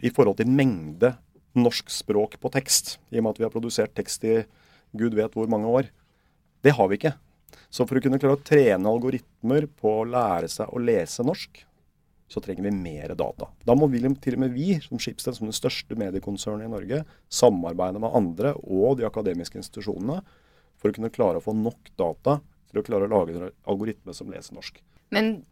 i 0.02 0.10
forhold 0.10 0.40
til 0.40 0.50
mengde 0.50 1.14
norsk 1.58 1.90
språk 1.92 2.38
på 2.40 2.50
tekst, 2.52 2.96
i 3.12 3.20
og 3.20 3.26
med 3.26 3.34
at 3.34 3.42
vi 3.42 3.46
har 3.46 3.54
produsert 3.54 3.94
tekst 3.96 4.24
i 4.26 4.40
gud 4.96 5.14
vet 5.16 5.36
hvor 5.36 5.50
mange 5.50 5.68
år. 5.68 5.90
Det 6.64 6.74
har 6.76 6.88
vi 6.90 6.98
ikke. 6.98 7.14
Så 7.72 7.86
for 7.88 7.98
å 7.98 8.02
kunne 8.04 8.20
klare 8.20 8.38
å 8.38 8.44
trene 8.44 8.90
algoritmer 8.90 9.68
på 9.80 9.94
å 10.00 10.08
lære 10.08 10.50
seg 10.52 10.72
å 10.72 10.80
lese 10.82 11.24
norsk, 11.24 11.62
så 12.32 12.40
trenger 12.40 12.64
vi 12.64 12.74
mer 12.74 13.12
data. 13.18 13.50
Da 13.66 13.76
må 13.76 13.88
vi, 13.92 14.00
til 14.24 14.38
og 14.38 14.44
med 14.44 14.54
vi, 14.56 14.76
som 14.84 15.00
Schibsted, 15.00 15.36
som 15.36 15.50
det 15.50 15.58
største 15.58 15.98
mediekonsernet 15.98 16.66
i 16.66 16.72
Norge, 16.72 17.02
samarbeide 17.32 18.00
med 18.02 18.16
andre 18.16 18.54
og 18.62 18.96
de 19.00 19.06
akademiske 19.08 19.60
institusjonene 19.60 20.22
for 20.80 20.90
å 20.90 20.96
kunne 20.96 21.12
klare 21.12 21.38
å 21.38 21.44
få 21.44 21.54
nok 21.56 21.92
data 22.00 22.40
til 22.72 22.80
å 22.80 22.86
klare 22.86 23.06
å 23.06 23.12
lage 23.12 23.36
en 23.36 23.52
algoritme 23.68 24.16
som 24.16 24.32
leser 24.32 24.56
norsk. 24.56 24.80
Men 25.12 25.42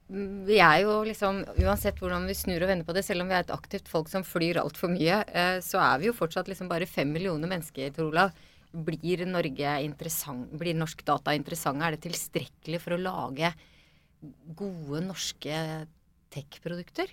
vi 0.49 0.57
er 0.65 0.87
jo 0.87 1.03
liksom, 1.05 1.43
uansett 1.61 1.99
hvordan 2.01 2.25
vi 2.31 2.37
snur 2.39 2.63
og 2.65 2.71
vender 2.71 2.89
på 2.89 2.95
det, 2.97 3.05
selv 3.05 3.27
om 3.27 3.29
vi 3.29 3.37
er 3.37 3.45
et 3.45 3.53
aktivt 3.53 3.91
folk 3.93 4.09
som 4.09 4.25
flyr 4.25 4.63
altfor 4.63 4.89
mye, 4.89 5.21
eh, 5.29 5.59
så 5.65 5.83
er 5.85 6.01
vi 6.01 6.09
jo 6.09 6.17
fortsatt 6.17 6.49
liksom 6.49 6.71
bare 6.71 6.89
fem 6.89 7.13
millioner 7.13 7.51
mennesker, 7.51 7.93
Tor 7.93 8.09
Olav. 8.09 8.33
Blir, 8.71 9.27
Norge 9.27 9.75
blir 10.57 10.77
norsk 10.79 11.03
data 11.05 11.35
interessante? 11.37 11.85
Er 11.85 11.97
det 11.97 12.05
tilstrekkelig 12.07 12.81
for 12.81 12.97
å 12.97 13.03
lage 13.03 13.51
gode 14.57 15.03
norske 15.05 15.61
tech-produkter? 16.35 17.11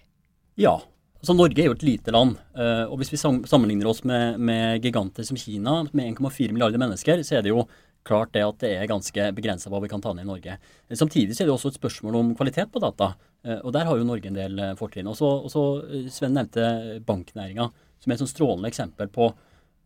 Ja. 0.60 0.78
Altså, 1.18 1.34
Norge 1.34 1.62
er 1.64 1.72
jo 1.72 1.78
et 1.78 1.86
lite 1.86 2.14
land. 2.14 2.38
Eh, 2.58 2.86
og 2.86 3.02
hvis 3.02 3.12
vi 3.14 3.22
sammenligner 3.22 3.90
oss 3.90 4.04
med, 4.08 4.38
med 4.40 4.86
giganter 4.86 5.26
som 5.28 5.40
Kina, 5.40 5.82
med 5.92 6.14
1,4 6.14 6.54
milliarder 6.54 6.82
mennesker, 6.82 7.24
så 7.26 7.40
er 7.40 7.46
det 7.46 7.54
jo 7.54 7.66
klart 8.08 8.34
det 8.36 8.44
at 8.46 8.60
det 8.64 8.74
er 8.78 8.90
ganske 8.90 9.32
begrensa 9.36 9.72
hva 9.72 9.82
vi 9.84 9.90
kan 9.92 10.04
ta 10.04 10.14
ned 10.16 10.26
i 10.26 10.30
Norge. 10.30 10.58
Samtidig 10.96 11.36
så 11.36 11.44
er 11.44 11.50
det 11.50 11.56
også 11.58 11.74
et 11.74 11.80
spørsmål 11.80 12.20
om 12.22 12.32
kvalitet 12.38 12.72
på 12.74 12.82
data. 12.84 13.12
Eh, 13.44 13.60
og 13.60 13.74
der 13.76 13.88
har 13.90 14.00
jo 14.00 14.08
Norge 14.08 14.30
en 14.30 14.38
del 14.38 14.62
eh, 14.64 14.78
fortrinn. 14.80 15.10
Og 15.12 15.18
så 15.18 15.66
eh, 15.84 16.08
Sven 16.14 16.38
nevnte 16.38 17.02
banknæringa 17.08 17.70
som 17.98 18.14
er 18.14 18.18
et 18.18 18.32
strålende 18.32 18.72
eksempel 18.72 19.12
på 19.12 19.32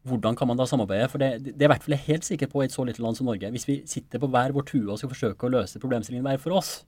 hvordan 0.08 0.34
kan 0.38 0.50
man 0.50 0.58
da 0.58 0.66
samarbeide? 0.66 1.10
For 1.12 1.22
det, 1.22 1.34
det 1.46 1.60
er 1.60 1.68
i 1.68 1.74
hvert 1.76 1.84
fall 1.86 1.94
jeg 1.94 2.08
helt 2.08 2.26
sikker 2.26 2.50
på 2.50 2.64
i 2.64 2.68
et 2.68 2.74
så 2.74 2.86
lite 2.88 3.04
land 3.04 3.18
som 3.18 3.28
Norge. 3.30 3.52
Hvis 3.54 3.68
vi 3.70 3.82
sitter 3.90 4.22
på 4.22 4.30
hver 4.34 4.54
vår 4.56 4.66
tue 4.70 4.88
og 4.88 4.98
skal 4.98 5.12
forsøke 5.12 5.46
å 5.46 5.54
løse 5.54 5.82
problemstillingen 5.82 6.26
hver 6.26 6.42
for 6.42 6.58
oss, 6.58 6.80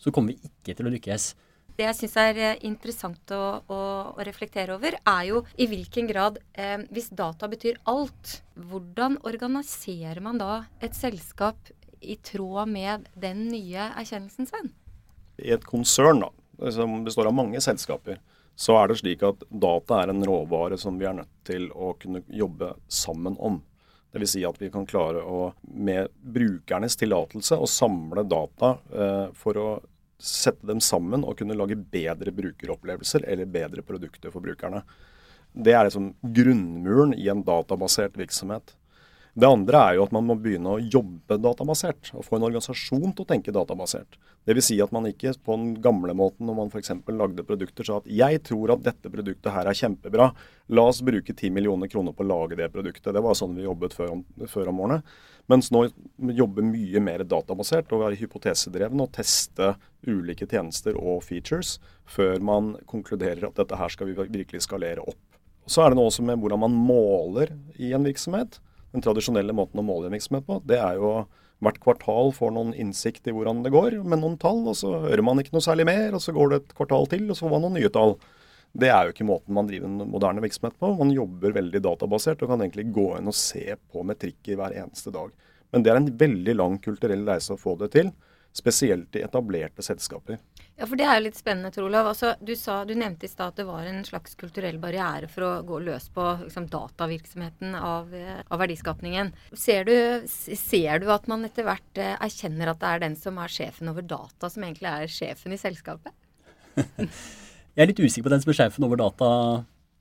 så 0.00 0.12
kommer 0.12 0.32
vi 0.32 0.48
ikke 0.48 0.76
til 0.76 0.88
å 0.88 0.92
lykkes 0.94 1.34
det 1.78 1.88
jeg 1.88 1.98
syns 1.98 2.16
er 2.22 2.38
eh, 2.38 2.60
interessant 2.68 3.34
å, 3.34 3.42
å, 3.66 3.78
å, 4.14 4.20
reflektere 4.26 4.76
over, 4.76 4.96
er 5.00 5.24
jo 5.28 5.42
i 5.58 5.66
hvilken 5.70 6.06
grad 6.10 6.38
eh, 6.52 6.78
Hvis 6.94 7.10
data 7.10 7.48
betyr 7.50 7.80
alt, 7.90 8.38
hvordan 8.54 9.18
organiserer 9.26 10.22
man 10.22 10.38
da 10.38 10.64
et 10.84 10.94
selskap 10.94 11.72
i 12.04 12.18
tråd 12.20 12.70
med 12.70 13.08
den 13.18 13.48
nye 13.48 13.90
erkjennelsen, 13.96 14.46
Sven? 14.50 14.70
I 15.40 15.50
et 15.56 15.64
konsern 15.66 16.22
da, 16.22 16.30
som 16.70 17.00
består 17.06 17.30
av 17.30 17.34
mange 17.34 17.60
selskaper, 17.64 18.20
så 18.54 18.76
er 18.78 18.90
det 18.90 19.00
slik 19.00 19.24
at 19.26 19.42
data 19.50 20.02
er 20.02 20.12
en 20.12 20.22
råvare 20.22 20.78
som 20.78 20.98
vi 21.00 21.08
er 21.08 21.16
nødt 21.18 21.32
til 21.46 21.66
å 21.74 21.94
kunne 21.98 22.22
jobbe 22.30 22.74
sammen 22.86 23.34
om. 23.42 23.58
Dvs. 24.14 24.36
Si 24.36 24.44
at 24.46 24.60
vi 24.62 24.70
kan 24.70 24.86
klare 24.86 25.24
å, 25.26 25.48
med 25.74 26.12
brukernes 26.22 26.94
tillatelse, 27.00 27.58
å 27.58 27.66
samle 27.66 28.22
data 28.30 28.76
eh, 28.94 29.26
for 29.34 29.58
å 29.58 29.68
sette 30.24 30.66
dem 30.66 30.80
sammen 30.82 31.24
og 31.24 31.38
kunne 31.38 31.56
lage 31.56 31.76
bedre 31.76 32.32
brukeropplevelser 32.34 33.26
eller 33.28 33.50
bedre 33.50 33.84
produkter 33.86 34.32
for 34.32 34.44
brukerne. 34.44 34.82
Det 35.54 35.74
er 35.76 35.86
liksom 35.86 36.12
grunnmuren 36.34 37.14
i 37.14 37.28
en 37.30 37.44
databasert 37.46 38.16
virksomhet. 38.18 38.74
Det 39.34 39.48
andre 39.50 39.78
er 39.82 39.96
jo 39.96 40.04
at 40.06 40.12
man 40.14 40.28
må 40.28 40.36
begynne 40.38 40.76
å 40.76 40.78
jobbe 40.78 41.40
databasert, 41.42 42.12
og 42.14 42.22
få 42.22 42.36
en 42.38 42.44
organisasjon 42.46 43.10
til 43.10 43.24
å 43.24 43.26
tenke 43.26 43.50
databasert. 43.54 44.14
Dvs. 44.46 44.66
Si 44.68 44.76
at 44.82 44.92
man 44.94 45.08
ikke 45.08 45.32
på 45.42 45.56
den 45.56 45.72
gamle 45.82 46.12
måten 46.14 46.46
når 46.46 46.58
man 46.58 46.68
f.eks. 46.70 46.92
lagde 47.10 47.42
produkter 47.48 47.86
sa 47.88 47.96
at 47.98 48.06
jeg 48.06 48.42
tror 48.46 48.76
at 48.76 48.84
dette 48.84 49.10
produktet 49.10 49.50
her 49.50 49.66
er 49.66 49.78
kjempebra, 49.78 50.28
la 50.70 50.84
oss 50.86 51.00
bruke 51.02 51.34
10 51.34 51.50
millioner 51.56 51.90
kroner 51.90 52.14
på 52.14 52.22
å 52.22 52.28
lage 52.28 52.58
det 52.60 52.68
produktet. 52.70 53.10
Det 53.16 53.22
var 53.24 53.34
sånn 53.38 53.56
vi 53.58 53.64
jobbet 53.66 53.96
før 53.96 54.12
om, 54.14 54.20
før 54.52 54.70
om 54.70 54.82
årene. 54.84 55.00
Mens 55.50 55.72
nå 55.74 55.82
jobber 56.30 56.64
mye 56.68 57.02
mer 57.02 57.24
databasert 57.26 57.90
og 57.90 58.04
være 58.04 58.20
hypotesedrevne 58.20 59.02
og 59.02 59.16
teste 59.16 59.72
ulike 60.06 60.46
tjenester 60.46 60.94
og 61.00 61.24
features 61.26 61.80
før 62.06 62.38
man 62.38 62.76
konkluderer 62.86 63.48
at 63.48 63.58
dette 63.58 63.80
her 63.80 63.90
skal 63.90 64.12
vi 64.12 64.14
virkelig 64.20 64.62
skalere 64.68 65.02
opp. 65.02 65.20
Så 65.66 65.82
er 65.82 65.90
det 65.90 65.98
noe 65.98 66.12
også 66.12 66.22
med 66.22 66.38
hvordan 66.38 66.62
man 66.62 66.78
måler 66.78 67.50
i 67.80 67.90
en 67.96 68.06
virksomhet 68.06 68.60
den 68.94 69.04
tradisjonelle 69.04 69.54
måten 69.56 69.80
å 69.82 69.86
måle 69.86 70.12
virksomhet 70.12 70.46
på, 70.46 70.60
det 70.68 70.78
er 70.78 71.00
jo 71.00 71.24
hvert 71.64 71.80
kvartal 71.82 72.32
får 72.34 72.52
noen 72.54 72.72
innsikt 72.78 73.28
i 73.30 73.34
hvordan 73.34 73.62
det 73.64 73.72
går 73.74 73.98
med 74.04 74.20
noen 74.20 74.38
tall, 74.40 74.62
og 74.70 74.76
så 74.78 74.92
hører 75.06 75.22
man 75.24 75.40
ikke 75.40 75.54
noe 75.54 75.64
særlig 75.64 75.86
mer, 75.88 76.14
og 76.14 76.22
så 76.22 76.34
går 76.34 76.50
det 76.50 76.58
et 76.60 76.74
kvartal 76.76 77.08
til, 77.10 77.28
og 77.28 77.38
så 77.38 77.46
får 77.46 77.54
man 77.54 77.64
noen 77.66 77.78
nye 77.78 77.92
tall. 77.94 78.16
Det 78.74 78.90
er 78.90 79.06
jo 79.06 79.14
ikke 79.14 79.26
måten 79.28 79.54
man 79.54 79.68
driver 79.70 79.86
en 79.86 80.10
moderne 80.10 80.42
virksomhet 80.42 80.74
på. 80.82 80.90
Man 80.98 81.12
jobber 81.14 81.54
veldig 81.54 81.80
databasert 81.84 82.42
og 82.42 82.50
kan 82.50 82.64
egentlig 82.64 82.88
gå 82.94 83.06
inn 83.20 83.30
og 83.30 83.36
se 83.38 83.76
på 83.78 84.02
metrikker 84.06 84.58
hver 84.58 84.74
eneste 84.82 85.14
dag. 85.14 85.30
Men 85.70 85.84
det 85.84 85.92
er 85.92 86.00
en 86.00 86.10
veldig 86.24 86.54
lang 86.58 86.78
kulturell 86.82 87.22
reise 87.28 87.54
å 87.54 87.60
få 87.60 87.76
det 87.78 87.92
til, 87.94 88.10
spesielt 88.54 89.16
i 89.16 89.22
etablerte 89.26 89.82
selskaper. 89.82 90.38
Ja, 90.74 90.86
for 90.86 90.98
det 90.98 91.06
er 91.06 91.18
jo 91.18 91.24
litt 91.26 91.38
spennende, 91.38 91.70
Tor 91.74 91.88
Olav. 91.88 92.08
Altså, 92.10 92.32
du, 92.42 92.52
sa, 92.58 92.80
du, 92.86 92.94
nevnte 92.98 93.26
i 93.26 93.30
stad 93.30 93.52
at 93.52 93.58
det 93.60 93.66
var 93.66 93.86
en 93.86 94.02
slags 94.06 94.34
kulturell 94.38 94.78
barriere 94.82 95.28
for 95.30 95.46
å 95.46 95.50
gå 95.66 95.80
løs 95.86 96.06
på 96.14 96.24
liksom, 96.44 96.68
datavirksomheten 96.70 97.74
av, 97.78 98.10
av 98.46 98.62
verdiskapningen. 98.62 99.32
Ser 99.58 99.86
du, 99.86 99.94
ser 100.28 101.02
du, 101.02 101.08
at 101.14 101.26
man 101.30 101.46
etter 101.46 101.66
hvert 101.66 102.02
eh, 102.02 102.14
erkjenner 102.22 102.70
at 102.70 102.82
det 102.82 102.90
er 102.90 103.04
den 103.08 103.18
som 103.18 103.38
er 103.42 103.54
sjefen 103.54 103.90
over 103.90 104.06
data, 104.06 104.50
som 104.50 104.66
egentlig 104.66 104.90
er 104.90 105.14
sjefen 105.18 105.54
i 105.54 105.60
selskapet? 105.60 106.14
Jeg 107.74 107.82
er 107.82 107.90
litt 107.90 108.02
usikker 108.02 108.28
på 108.28 108.34
den 108.36 108.42
som 108.42 108.54
er 108.54 108.60
sjefen 108.60 108.86
over 108.86 108.98
data, 109.02 109.28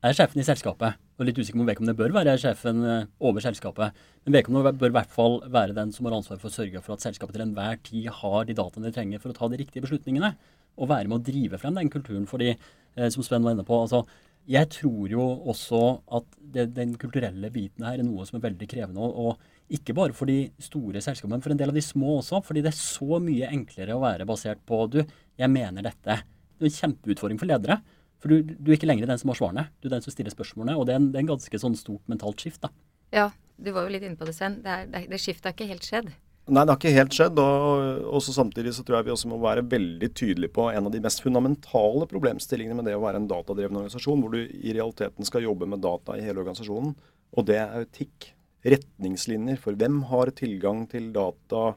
er 0.09 0.17
sjefen 0.17 0.41
i 0.41 0.45
selskapet. 0.45 0.97
Og 1.17 1.27
litt 1.27 1.37
usikker 1.39 1.59
på 1.59 1.63
om 1.63 1.69
vedkommende 1.69 1.95
bør 1.97 2.15
være 2.15 2.35
sjefen 2.41 2.83
eh, 2.83 3.05
over 3.23 3.43
selskapet. 3.43 4.01
Men 4.25 4.37
vedkommende 4.37 4.73
bør 4.79 4.91
i 4.91 4.97
hvert 4.97 5.13
fall 5.13 5.39
være 5.53 5.77
den 5.77 5.93
som 5.95 6.09
har 6.09 6.17
ansvar 6.17 6.41
for 6.41 6.49
å 6.49 6.55
sørge 6.55 6.81
for 6.83 6.95
at 6.95 7.05
selskapet 7.05 7.37
til 7.37 7.45
enhver 7.45 7.79
tid 7.85 8.09
har 8.19 8.49
de 8.49 8.57
dataene 8.57 8.89
de 8.89 8.97
trenger 8.97 9.23
for 9.23 9.31
å 9.31 9.37
ta 9.37 9.49
de 9.51 9.61
riktige 9.61 9.85
beslutningene 9.85 10.33
Og 10.81 10.89
være 10.89 11.07
med 11.07 11.19
å 11.19 11.23
drive 11.23 11.59
frem 11.61 11.75
den 11.77 11.89
kulturen. 11.93 12.27
fordi, 12.27 12.57
eh, 12.97 13.09
som 13.09 13.23
Sven 13.23 13.43
var 13.43 13.53
inne 13.53 13.63
på, 13.63 13.79
altså, 13.79 14.05
jeg 14.49 14.67
tror 14.69 15.07
jo 15.07 15.23
også 15.47 16.01
at 16.11 16.25
det, 16.51 16.73
den 16.75 16.97
kulturelle 16.99 17.49
biten 17.53 17.85
her 17.85 17.99
er 17.99 18.03
noe 18.03 18.25
som 18.25 18.39
er 18.39 18.49
veldig 18.49 18.67
krevende. 18.67 18.99
Og, 18.99 19.37
ikke 19.73 19.95
bare 19.95 20.13
for 20.13 20.27
de 20.27 20.51
store 20.59 20.99
selskapene, 21.01 21.37
men 21.37 21.41
for 21.41 21.53
en 21.53 21.57
del 21.57 21.71
av 21.71 21.77
de 21.77 21.81
små 21.81 22.19
også. 22.19 22.43
Fordi 22.43 22.61
det 22.61 22.73
er 22.73 22.77
så 22.77 23.19
mye 23.23 23.49
enklere 23.49 23.95
å 23.95 24.03
være 24.03 24.27
basert 24.27 24.59
på 24.67 24.83
du, 24.91 24.99
jeg 25.39 25.49
mener 25.49 25.81
dette. 25.81 26.19
Det 26.59 26.67
er 26.67 26.69
en 26.69 26.79
kjempeutfordring 26.81 27.39
for 27.39 27.49
ledere. 27.49 27.79
For 28.23 28.31
du, 28.31 28.55
du 28.55 28.71
er 28.71 28.77
ikke 28.77 28.87
lenger 28.87 29.09
den 29.09 29.19
som 29.19 29.33
har 29.33 29.35
svarene. 29.35 29.65
Du 29.83 29.89
er 29.89 29.97
den 29.97 30.03
som 30.05 30.13
stiller 30.15 30.31
spørsmålene. 30.31 30.77
Og 30.79 30.87
det 30.87 30.95
er 30.95 31.01
en, 31.01 31.09
det 31.11 31.19
er 31.19 31.25
en 31.25 31.33
ganske 31.33 31.59
sånn 31.59 31.75
stort 31.75 32.07
mentalt 32.07 32.39
skift. 32.39 32.61
da. 32.63 32.71
Ja, 33.11 33.25
du 33.59 33.73
var 33.75 33.83
jo 33.83 33.91
litt 33.91 34.05
inne 34.07 34.15
på 34.15 34.27
det, 34.29 34.37
Sven. 34.37 34.61
Det, 34.63 34.77
det, 34.93 35.09
det 35.11 35.19
skiftet 35.19 35.49
har 35.49 35.57
ikke 35.57 35.67
helt 35.73 35.83
skjedd. 35.83 36.13
Nei, 36.43 36.63
det 36.63 36.73
har 36.73 36.79
ikke 36.79 36.95
helt 36.95 37.15
skjedd. 37.15 37.41
og 37.43 38.07
også 38.15 38.35
Samtidig 38.35 38.73
så 38.75 38.83
tror 38.87 39.01
jeg 39.01 39.09
vi 39.09 39.13
også 39.17 39.31
må 39.31 39.41
være 39.43 39.65
veldig 39.75 40.09
tydelige 40.15 40.55
på 40.55 40.69
en 40.71 40.87
av 40.87 40.95
de 40.95 41.03
mest 41.03 41.23
fundamentale 41.23 42.07
problemstillingene 42.11 42.79
med 42.79 42.89
det 42.89 42.95
å 42.95 43.03
være 43.03 43.21
en 43.21 43.27
datadreven 43.31 43.83
organisasjon, 43.83 44.23
hvor 44.23 44.33
du 44.33 44.41
i 44.43 44.71
realiteten 44.75 45.27
skal 45.27 45.43
jobbe 45.45 45.67
med 45.71 45.83
data 45.83 46.15
i 46.15 46.23
hele 46.23 46.43
organisasjonen. 46.43 46.95
Og 47.35 47.47
det 47.47 47.59
er 47.59 47.85
etikk. 47.85 48.31
Retningslinjer 48.63 49.59
for 49.59 49.75
hvem 49.75 50.05
har 50.07 50.31
tilgang 50.35 50.85
til 50.91 51.11
data, 51.15 51.73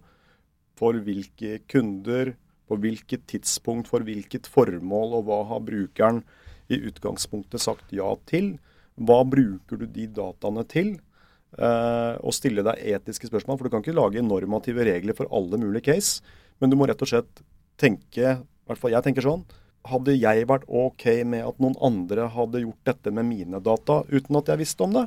for 0.78 0.98
hvilke 1.02 1.60
kunder, 1.70 2.36
på 2.66 2.78
hvilket 2.82 3.26
tidspunkt, 3.30 3.90
for 3.90 4.04
hvilket 4.06 4.48
formål, 4.50 5.18
og 5.20 5.28
hva 5.28 5.40
har 5.52 5.64
brukeren 5.66 6.22
i 6.72 6.80
utgangspunktet 6.88 7.62
sagt 7.62 7.92
ja 7.94 8.08
til. 8.26 8.56
Hva 8.96 9.20
bruker 9.28 9.82
du 9.82 9.86
de 9.86 10.06
dataene 10.10 10.64
til? 10.68 10.96
Eh, 11.56 12.14
og 12.20 12.34
stille 12.34 12.64
deg 12.66 12.82
etiske 12.96 13.30
spørsmål. 13.30 13.58
For 13.58 13.68
du 13.68 13.74
kan 13.74 13.84
ikke 13.84 13.96
lage 13.96 14.24
normative 14.24 14.86
regler 14.88 15.16
for 15.16 15.30
alle 15.34 15.60
mulige 15.62 15.92
case. 15.92 16.24
Men 16.60 16.72
du 16.72 16.78
må 16.78 16.88
rett 16.88 17.02
og 17.02 17.10
slett 17.10 17.44
tenke, 17.80 18.34
i 18.40 18.66
hvert 18.66 18.80
fall 18.80 18.94
jeg 18.96 19.04
tenker 19.04 19.24
sånn, 19.24 19.44
hadde 19.86 20.16
jeg 20.16 20.48
vært 20.50 20.64
OK 20.66 21.04
med 21.28 21.44
at 21.46 21.60
noen 21.62 21.76
andre 21.84 22.26
hadde 22.32 22.64
gjort 22.64 22.88
dette 22.88 23.12
med 23.14 23.28
mine 23.28 23.60
data 23.62 24.00
uten 24.08 24.40
at 24.40 24.48
jeg 24.50 24.62
visste 24.64 24.82
om 24.82 24.96
det? 24.96 25.04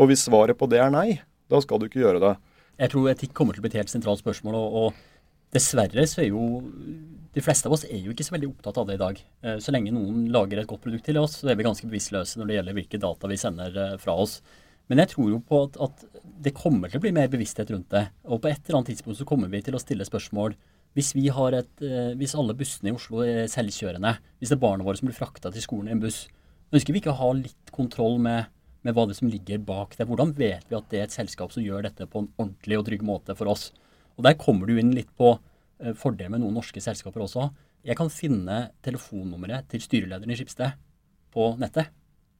Og 0.00 0.08
hvis 0.10 0.24
svaret 0.26 0.58
på 0.58 0.66
det 0.72 0.80
er 0.82 0.90
nei, 0.90 1.20
da 1.52 1.60
skal 1.62 1.78
du 1.78 1.86
ikke 1.86 2.00
gjøre 2.02 2.22
det. 2.22 2.32
Jeg 2.80 2.90
tror 2.94 3.10
etikk 3.12 3.34
kommer 3.36 3.54
til 3.54 3.62
å 3.62 3.66
bli 3.66 3.70
et 3.74 3.82
helt 3.82 3.92
sentralt 3.92 4.22
spørsmål. 4.22 4.56
og, 4.56 4.78
og 4.80 5.11
Dessverre 5.52 6.06
så 6.08 6.22
er 6.22 6.30
jo 6.30 6.46
de 7.32 7.40
fleste 7.40 7.68
av 7.68 7.74
oss 7.76 7.86
er 7.88 8.00
jo 8.00 8.12
ikke 8.12 8.24
så 8.26 8.34
veldig 8.34 8.50
opptatt 8.50 8.78
av 8.80 8.88
det 8.88 8.98
i 8.98 9.00
dag. 9.00 9.20
Eh, 9.44 9.56
så 9.62 9.72
lenge 9.72 9.92
noen 9.94 10.26
lager 10.32 10.60
et 10.60 10.68
godt 10.68 10.82
produkt 10.84 11.06
til 11.08 11.20
oss, 11.20 11.38
så 11.40 11.48
er 11.48 11.56
vi 11.56 11.64
ganske 11.64 11.88
bevisstløse 11.88 12.40
når 12.40 12.48
det 12.48 12.58
gjelder 12.58 12.76
hvilke 12.76 13.00
data 13.00 13.30
vi 13.30 13.38
sender 13.40 13.78
eh, 13.80 13.94
fra 14.00 14.16
oss. 14.20 14.40
Men 14.92 15.00
jeg 15.00 15.12
tror 15.14 15.30
jo 15.30 15.38
på 15.48 15.62
at, 15.68 15.78
at, 15.80 16.04
det 16.42 16.52
kommer 16.58 16.90
til 16.90 16.98
å 16.98 17.04
bli 17.04 17.12
mer 17.14 17.30
bevissthet 17.32 17.70
rundt 17.72 17.92
det. 17.94 18.02
Og 18.26 18.42
på 18.42 18.50
et 18.50 18.60
eller 18.66 18.80
annet 18.80 18.92
tidspunkt 18.92 19.20
så 19.20 19.26
kommer 19.28 19.48
vi 19.52 19.62
til 19.64 19.76
å 19.78 19.80
stille 19.80 20.04
spørsmål. 20.04 20.56
Hvis, 20.98 21.12
vi 21.16 21.28
har 21.32 21.56
et, 21.56 21.70
eh, 21.86 22.12
hvis 22.20 22.34
alle 22.36 22.56
bussene 22.58 22.90
i 22.90 22.96
Oslo 22.96 23.22
er 23.24 23.46
selvkjørende, 23.48 24.16
hvis 24.42 24.52
det 24.52 24.58
er 24.58 24.64
barna 24.64 24.84
våre 24.84 25.00
som 25.00 25.08
blir 25.08 25.16
frakta 25.16 25.52
til 25.54 25.64
skolen 25.64 25.88
i 25.88 25.94
en 25.94 26.02
buss, 26.02 26.26
ønsker 26.74 26.92
vi 26.92 27.00
ikke 27.00 27.14
å 27.14 27.20
ha 27.22 27.30
litt 27.38 27.72
kontroll 27.72 28.18
med, 28.20 28.50
med 28.84 28.96
hva 28.96 29.06
det 29.08 29.16
som 29.16 29.30
ligger 29.32 29.62
bak 29.64 29.96
det? 29.96 30.08
Hvordan 30.10 30.34
vet 30.36 30.68
vi 30.68 30.76
at 30.76 30.90
det 30.92 31.00
er 31.00 31.08
et 31.08 31.16
selskap 31.16 31.54
som 31.54 31.64
gjør 31.64 31.86
dette 31.86 32.08
på 32.10 32.24
en 32.24 32.32
ordentlig 32.36 32.80
og 32.80 32.88
trygg 32.90 33.06
måte 33.06 33.38
for 33.38 33.52
oss? 33.54 33.70
Og 34.16 34.26
Der 34.26 34.38
kommer 34.40 34.68
du 34.68 34.76
inn 34.78 34.94
litt 34.96 35.10
på 35.18 35.34
eh, 35.34 35.94
fordelen 35.98 36.36
med 36.36 36.44
noen 36.44 36.58
norske 36.60 36.82
selskaper 36.82 37.24
også. 37.24 37.48
Jeg 37.86 37.98
kan 37.98 38.12
finne 38.12 38.68
telefonnummeret 38.84 39.68
til 39.72 39.82
styrelederen 39.82 40.30
i 40.30 40.38
Skipsted 40.38 40.76
på 41.32 41.54
nettet. 41.58 41.90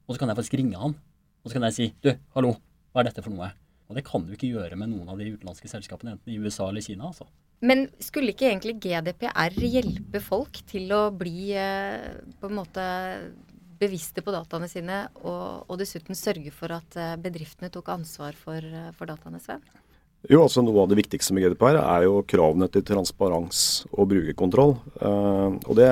Og 0.06 0.14
så 0.14 0.22
kan 0.22 0.30
jeg 0.30 0.38
faktisk 0.38 0.60
ringe 0.60 0.78
han 0.78 0.94
og 1.42 1.50
så 1.50 1.58
kan 1.58 1.66
jeg 1.68 1.76
si 1.76 1.86
du, 2.02 2.12
hallo, 2.36 2.54
hva 2.92 3.02
er 3.02 3.10
dette 3.10 3.22
for 3.24 3.34
noe? 3.34 3.50
Og 3.90 3.98
det 3.98 4.04
kan 4.06 4.24
du 4.24 4.32
ikke 4.34 4.50
gjøre 4.54 4.78
med 4.78 4.92
noen 4.92 5.10
av 5.10 5.18
de 5.20 5.32
utenlandske 5.34 5.68
selskapene, 5.68 6.14
enten 6.16 6.32
i 6.32 6.38
USA 6.40 6.68
eller 6.68 6.84
Kina. 6.84 7.10
altså. 7.10 7.26
Men 7.62 7.86
skulle 8.02 8.32
ikke 8.32 8.48
egentlig 8.48 8.78
GDPR 8.82 9.58
hjelpe 9.58 10.22
folk 10.22 10.62
til 10.70 10.90
å 10.94 11.02
bli 11.14 11.52
eh, 11.58 12.22
på 12.40 12.48
en 12.48 12.56
måte 12.58 12.86
bevisste 13.82 14.22
på 14.22 14.34
dataene 14.34 14.70
sine, 14.70 15.04
og, 15.26 15.66
og 15.66 15.78
dessuten 15.82 16.18
sørge 16.18 16.54
for 16.54 16.74
at 16.74 16.96
eh, 16.98 17.18
bedriftene 17.22 17.70
tok 17.74 17.90
ansvar 17.94 18.38
for, 18.38 18.66
for 18.98 19.10
dataene, 19.10 19.42
Sven? 19.42 19.62
Jo, 20.30 20.44
altså 20.44 20.62
Noe 20.62 20.84
av 20.84 20.90
det 20.92 21.00
viktigste 21.00 21.34
med 21.34 21.42
GDPR 21.42 21.80
er 21.80 22.04
jo 22.06 22.20
kravene 22.30 22.68
til 22.70 22.84
transparens 22.86 23.82
og 23.90 24.06
brukerkontroll. 24.12 24.76
Uh, 25.00 25.58
og 25.66 25.74
det, 25.78 25.88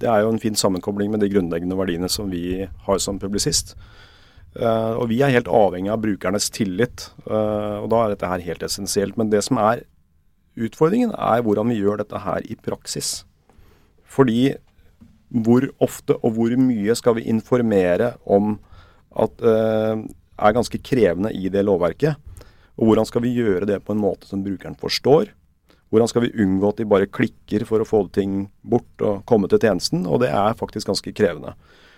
det, 0.00 0.08
er 0.08 0.24
jo 0.24 0.30
en 0.32 0.40
fin 0.40 0.56
sammenkobling 0.56 1.12
med 1.12 1.20
de 1.20 1.28
grunnleggende 1.34 1.76
verdiene 1.76 2.08
som 2.12 2.30
vi 2.32 2.64
har 2.64 3.02
som 3.04 3.20
publisist. 3.20 3.74
Uh, 4.56 4.96
og 4.96 5.10
vi 5.10 5.20
er 5.20 5.34
helt 5.34 5.50
avhengig 5.52 5.92
av 5.92 6.00
brukernes 6.00 6.48
tillit, 6.48 7.10
uh, 7.28 7.82
og 7.82 7.90
da 7.92 8.00
er 8.02 8.14
dette 8.14 8.30
her 8.32 8.46
helt 8.46 8.64
essensielt. 8.64 9.18
Men 9.20 9.28
det 9.34 9.44
som 9.44 9.60
er 9.60 9.84
utfordringen, 10.56 11.12
er 11.12 11.44
hvordan 11.44 11.68
vi 11.68 11.76
gjør 11.82 12.00
dette 12.00 12.22
her 12.24 12.48
i 12.48 12.56
praksis. 12.56 13.26
Fordi 14.08 14.54
hvor 15.28 15.66
ofte 15.82 16.16
og 16.24 16.38
hvor 16.38 16.54
mye 16.56 16.94
skal 16.96 17.18
vi 17.18 17.28
informere 17.28 18.14
om 18.24 18.54
at 19.20 19.44
uh, 19.44 20.00
er 20.00 20.56
ganske 20.56 20.80
krevende 20.80 21.34
i 21.36 21.50
det 21.52 21.64
lovverket. 21.66 22.16
Og 22.76 22.90
hvordan 22.90 23.08
skal 23.08 23.24
vi 23.24 23.34
gjøre 23.36 23.68
det 23.68 23.80
på 23.84 23.94
en 23.94 24.02
måte 24.02 24.28
som 24.28 24.44
brukeren 24.44 24.76
forstår. 24.78 25.30
Hvordan 25.90 26.10
skal 26.10 26.26
vi 26.26 26.34
unngå 26.42 26.72
at 26.72 26.80
de 26.80 26.88
bare 26.88 27.08
klikker 27.08 27.64
for 27.68 27.80
å 27.80 27.88
få 27.88 28.02
ting 28.12 28.48
bort 28.66 29.04
og 29.04 29.24
komme 29.28 29.48
til 29.48 29.62
tjenesten. 29.62 30.04
Og 30.04 30.20
det 30.24 30.32
er 30.34 30.58
faktisk 30.58 30.90
ganske 30.90 31.14
krevende. 31.16 31.54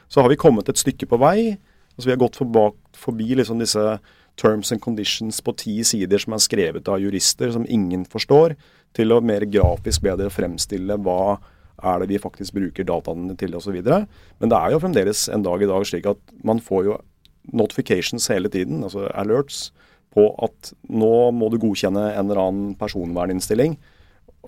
Så 0.08 0.23
har 0.23 0.30
vi 0.30 0.40
kommet 0.40 0.68
et 0.68 0.80
stykke 0.80 1.08
på 1.08 1.18
vei. 1.20 1.56
Altså 1.97 2.06
Vi 2.06 2.14
har 2.14 2.23
gått 2.23 2.38
forbi, 2.38 3.35
liksom 3.35 3.58
disse 3.58 3.99
terms 4.38 4.70
and 4.73 4.80
conditions 4.80 5.40
på 5.42 5.54
ti 5.58 5.80
sider 5.85 6.20
som 6.23 6.37
er 6.37 6.42
skrevet 6.44 6.88
av 6.88 7.00
jurister 7.02 7.50
som 7.50 7.66
ingen 7.66 8.04
forstår, 8.06 8.54
til 8.94 9.12
å 9.12 9.20
mer 9.20 9.44
grafisk 9.50 10.04
bedre 10.06 10.30
fremstille 10.30 10.97
hva 11.02 11.38
er 11.78 12.00
det 12.02 12.08
vi 12.11 12.20
faktisk 12.23 12.54
bruker 12.56 12.87
dataene 12.87 13.37
til 13.38 13.54
osv. 13.58 13.76
Men 13.82 14.50
det 14.50 14.58
er 14.58 14.73
jo 14.73 14.80
fremdeles 14.82 15.26
en 15.35 15.44
dag 15.47 15.62
i 15.62 15.70
dag 15.70 15.87
slik 15.87 16.06
at 16.11 16.23
man 16.47 16.62
får 16.62 16.87
jo 16.87 16.97
notifications 17.50 18.28
hele 18.30 18.50
tiden, 18.52 18.82
altså 18.85 19.06
alerts, 19.14 19.68
på 20.18 20.26
at 20.42 20.72
nå 20.90 21.14
må 21.37 21.50
du 21.52 21.60
godkjenne 21.62 22.10
en 22.10 22.26
eller 22.26 22.42
annen 22.42 22.75
personverninnstilling. 22.78 23.78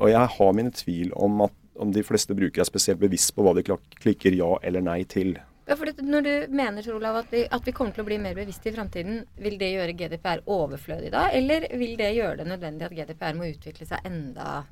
Og 0.00 0.10
jeg 0.10 0.34
har 0.34 0.56
mine 0.56 0.74
tvil 0.74 1.14
om 1.14 1.46
at 1.46 1.54
om 1.80 1.92
de 1.94 2.02
fleste 2.04 2.34
brukere 2.36 2.64
er 2.64 2.68
spesielt 2.68 3.00
bevisst 3.00 3.32
på 3.32 3.44
hva 3.44 3.54
de 3.56 3.64
klikker 3.64 4.34
ja 4.36 4.50
eller 4.66 4.84
nei 4.84 5.00
til. 5.08 5.38
Ja, 5.70 5.76
for 5.78 5.86
Når 6.02 6.24
du 6.26 6.32
mener 6.52 6.86
Olav, 6.92 7.20
at, 7.22 7.30
vi, 7.32 7.44
at 7.46 7.66
vi 7.66 7.72
kommer 7.72 7.94
til 7.94 8.02
å 8.02 8.08
bli 8.08 8.18
mer 8.18 8.34
bevisste 8.34 8.72
i 8.72 8.74
framtiden, 8.74 9.22
vil 9.38 9.56
det 9.60 9.70
gjøre 9.70 9.94
GDPR 9.96 10.42
overflødig 10.50 11.12
da? 11.14 11.28
Eller 11.30 11.68
vil 11.78 11.94
det 12.00 12.10
gjøre 12.16 12.42
det 12.42 12.48
nødvendig 12.50 12.88
at 12.88 12.96
GDPR 12.98 13.38
må 13.38 13.48
utvikle 13.52 13.86
seg 13.86 14.08
enda, 14.08 14.64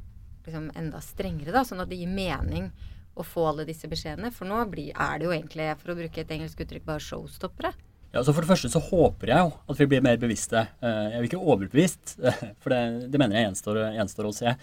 liksom, 0.45 0.73
enda 0.76 1.00
strengere, 1.05 1.55
da, 1.55 1.62
sånn 1.64 1.85
at 1.85 1.93
det 1.93 2.00
gir 2.00 2.11
mening 2.11 2.67
å 3.14 3.25
få 3.25 3.47
alle 3.52 3.69
disse 3.69 3.88
beskjedene? 3.90 4.33
For 4.35 4.50
nå 4.50 4.59
blir, 4.73 4.90
er 4.90 5.21
det 5.21 5.28
jo 5.28 5.37
egentlig, 5.37 5.71
for 5.78 5.95
å 5.95 5.99
bruke 6.02 6.25
et 6.25 6.35
engelsk 6.35 6.67
uttrykk, 6.67 6.88
bare 6.90 7.07
showstoppere. 7.07 7.73
Ja, 8.12 8.23
så 8.25 8.33
For 8.33 8.41
det 8.41 8.49
første 8.49 8.71
så 8.73 8.81
håper 8.81 9.33
jeg 9.35 9.45
jo 9.45 9.50
at 9.69 9.81
vi 9.83 9.87
blir 9.91 10.05
mer 10.05 10.21
bevisste. 10.21 10.65
Eh, 10.81 11.09
jeg 11.12 11.21
vil 11.21 11.31
ikke 11.31 11.41
overbevist, 11.45 12.15
for 12.62 12.73
det, 12.73 13.11
det 13.12 13.21
mener 13.21 13.37
jeg 13.37 13.50
gjenstår, 13.50 13.83
gjenstår 13.99 14.29
å 14.29 14.37
se. 14.37 14.55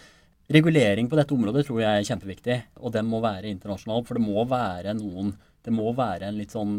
Regulering 0.56 1.10
på 1.10 1.18
dette 1.18 1.34
området 1.34 1.66
tror 1.68 1.82
jeg 1.82 2.00
er 2.00 2.08
kjempeviktig, 2.10 2.58
og 2.82 2.94
den 2.94 3.08
må 3.10 3.22
være 3.22 3.50
internasjonal. 3.50 4.04
For 4.06 4.18
det 4.18 4.26
må 4.26 4.46
være 4.50 4.94
noen 4.98 5.36
det 5.66 5.74
må 5.74 5.90
være 5.98 6.30
en 6.30 6.38
litt 6.38 6.54
sånn 6.54 6.76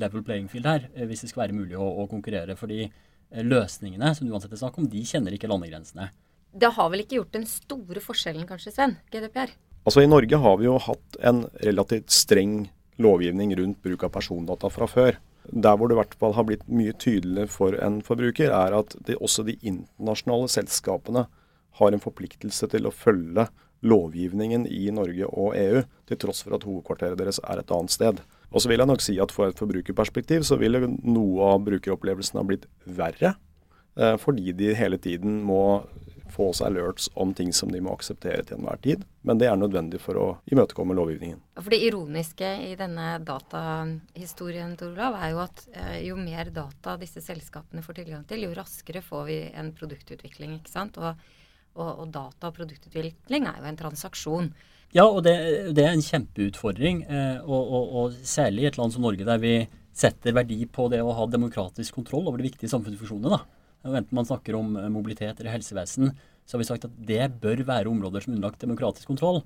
level 0.00 0.22
playing 0.24 0.48
field 0.52 0.68
her 0.68 0.88
eh, 0.92 1.06
hvis 1.08 1.24
det 1.24 1.30
skal 1.32 1.46
være 1.46 1.56
mulig 1.56 1.78
å, 1.78 1.86
å 2.02 2.08
konkurrere. 2.10 2.56
Fordi 2.58 2.82
eh, 2.84 3.44
løsningene 3.44 4.12
som 4.16 4.28
du 4.28 4.34
uansett 4.34 4.52
er 4.54 4.60
snakk 4.60 4.76
om, 4.80 4.88
de 4.90 5.04
kjenner 5.08 5.36
ikke 5.36 5.50
landegrensene. 5.50 6.10
Det 6.50 6.72
har 6.76 6.90
vel 6.92 7.04
ikke 7.04 7.20
gjort 7.20 7.36
den 7.36 7.46
store 7.48 8.02
forskjellen 8.02 8.46
kanskje, 8.48 8.74
Sven? 8.74 8.96
GDPR? 9.12 9.54
Altså 9.86 10.04
I 10.04 10.10
Norge 10.10 10.40
har 10.42 10.60
vi 10.60 10.66
jo 10.66 10.76
hatt 10.82 11.18
en 11.24 11.44
relativt 11.64 12.12
streng 12.12 12.64
lovgivning 13.00 13.54
rundt 13.56 13.80
bruk 13.80 14.04
av 14.04 14.12
persondata 14.12 14.68
fra 14.72 14.88
før. 14.90 15.16
Der 15.48 15.76
hvor 15.76 15.88
det 15.88 15.96
i 15.96 16.00
hvert 16.00 16.16
fall 16.20 16.36
har 16.36 16.46
blitt 16.46 16.66
mye 16.68 16.92
tydeligere 16.92 17.50
for 17.50 17.76
en 17.80 18.00
forbruker, 18.04 18.52
er 18.52 18.76
at 18.76 18.94
det, 19.06 19.16
også 19.18 19.46
de 19.46 19.56
internasjonale 19.62 20.50
selskapene 20.52 21.26
har 21.80 21.94
en 21.94 22.02
forpliktelse 22.02 22.68
til 22.70 22.86
å 22.86 22.94
følge 22.94 23.46
lovgivningen 23.86 24.66
i 24.68 24.90
Norge 24.92 25.28
og 25.30 25.56
EU, 25.56 25.82
til 26.08 26.20
tross 26.20 26.42
for 26.44 26.56
at 26.56 26.66
hovedkvarteret 26.68 27.18
deres 27.18 27.40
er 27.48 27.62
et 27.62 27.72
annet 27.72 27.94
sted. 27.94 28.20
Og 28.50 28.62
så 28.62 28.70
vil 28.70 28.82
jeg 28.82 28.90
nok 28.90 29.04
si 29.04 29.16
at 29.22 29.32
For 29.32 29.48
et 29.48 29.60
forbrukerperspektiv 29.60 30.44
så 30.46 30.58
vil 30.60 30.76
noe 31.00 31.52
av 31.54 31.64
brukeropplevelsen 31.68 32.40
ha 32.40 32.44
blitt 32.46 32.66
verre, 32.84 33.36
eh, 33.96 34.16
fordi 34.20 34.52
de 34.52 34.74
hele 34.74 34.98
tiden 34.98 35.40
må 35.46 35.86
få 36.34 36.50
seg 36.56 36.70
alerts 36.70 37.08
om 37.14 37.34
ting 37.36 37.52
som 37.56 37.72
de 37.72 37.82
må 37.84 37.94
akseptere 37.94 38.44
til 38.46 38.58
enhver 38.58 38.80
tid. 38.84 39.04
Men 39.26 39.40
det 39.40 39.50
er 39.50 39.58
nødvendig 39.60 40.00
for 40.02 40.18
å 40.20 40.28
imøtekomme 40.50 40.96
lovgivningen. 40.96 41.40
For 41.58 41.72
Det 41.72 41.82
ironiske 41.88 42.52
i 42.70 42.72
denne 42.78 43.18
datahistorien 43.26 44.76
Torolav 44.80 45.18
er 45.20 45.34
jo 45.34 45.42
at 45.44 45.66
eh, 45.74 45.98
jo 46.08 46.16
mer 46.20 46.52
data 46.54 46.96
disse 47.00 47.22
selskapene 47.24 47.84
får 47.84 48.00
tilgang 48.00 48.24
til, 48.28 48.46
jo 48.46 48.56
raskere 48.56 49.04
får 49.04 49.28
vi 49.28 49.42
en 49.50 49.74
produktutvikling. 49.76 50.58
ikke 50.60 50.72
sant? 50.72 50.98
Og 50.98 51.14
og, 51.78 51.90
og 52.02 52.10
data 52.14 52.50
og 52.50 52.56
produktutvikling 52.58 53.46
er 53.46 53.60
jo 53.60 53.68
en 53.70 53.78
transaksjon. 53.78 54.50
Ja, 54.96 55.06
og 55.06 55.22
det, 55.22 55.36
det 55.76 55.84
er 55.86 55.94
en 55.94 56.02
kjempeutfordring. 56.02 57.04
Eh, 57.06 57.38
og, 57.44 57.60
og, 57.60 57.92
og, 58.00 58.18
særlig 58.26 58.64
i 58.66 58.70
et 58.72 58.80
land 58.80 58.94
som 58.94 59.06
Norge, 59.06 59.26
der 59.26 59.38
vi 59.42 59.54
setter 60.00 60.34
verdi 60.34 60.64
på 60.70 60.88
det 60.90 61.02
å 61.04 61.14
ha 61.14 61.26
demokratisk 61.30 62.00
kontroll 62.00 62.26
over 62.26 62.40
de 62.40 62.48
viktige 62.48 62.72
samfunnsfunksjonene. 62.72 63.38
da. 63.38 63.59
Enten 63.84 64.16
man 64.16 64.28
snakker 64.28 64.58
om 64.58 64.76
eh, 64.76 64.90
mobilitet 64.92 65.40
eller 65.40 65.54
helsevesen, 65.54 66.12
så 66.44 66.56
har 66.56 66.62
vi 66.62 66.68
sagt 66.68 66.86
at 66.88 67.00
det 67.06 67.30
bør 67.40 67.64
være 67.68 67.90
områder 67.90 68.24
som 68.24 68.32
er 68.32 68.38
underlagt 68.40 68.62
demokratisk 68.64 69.08
kontroll. 69.08 69.42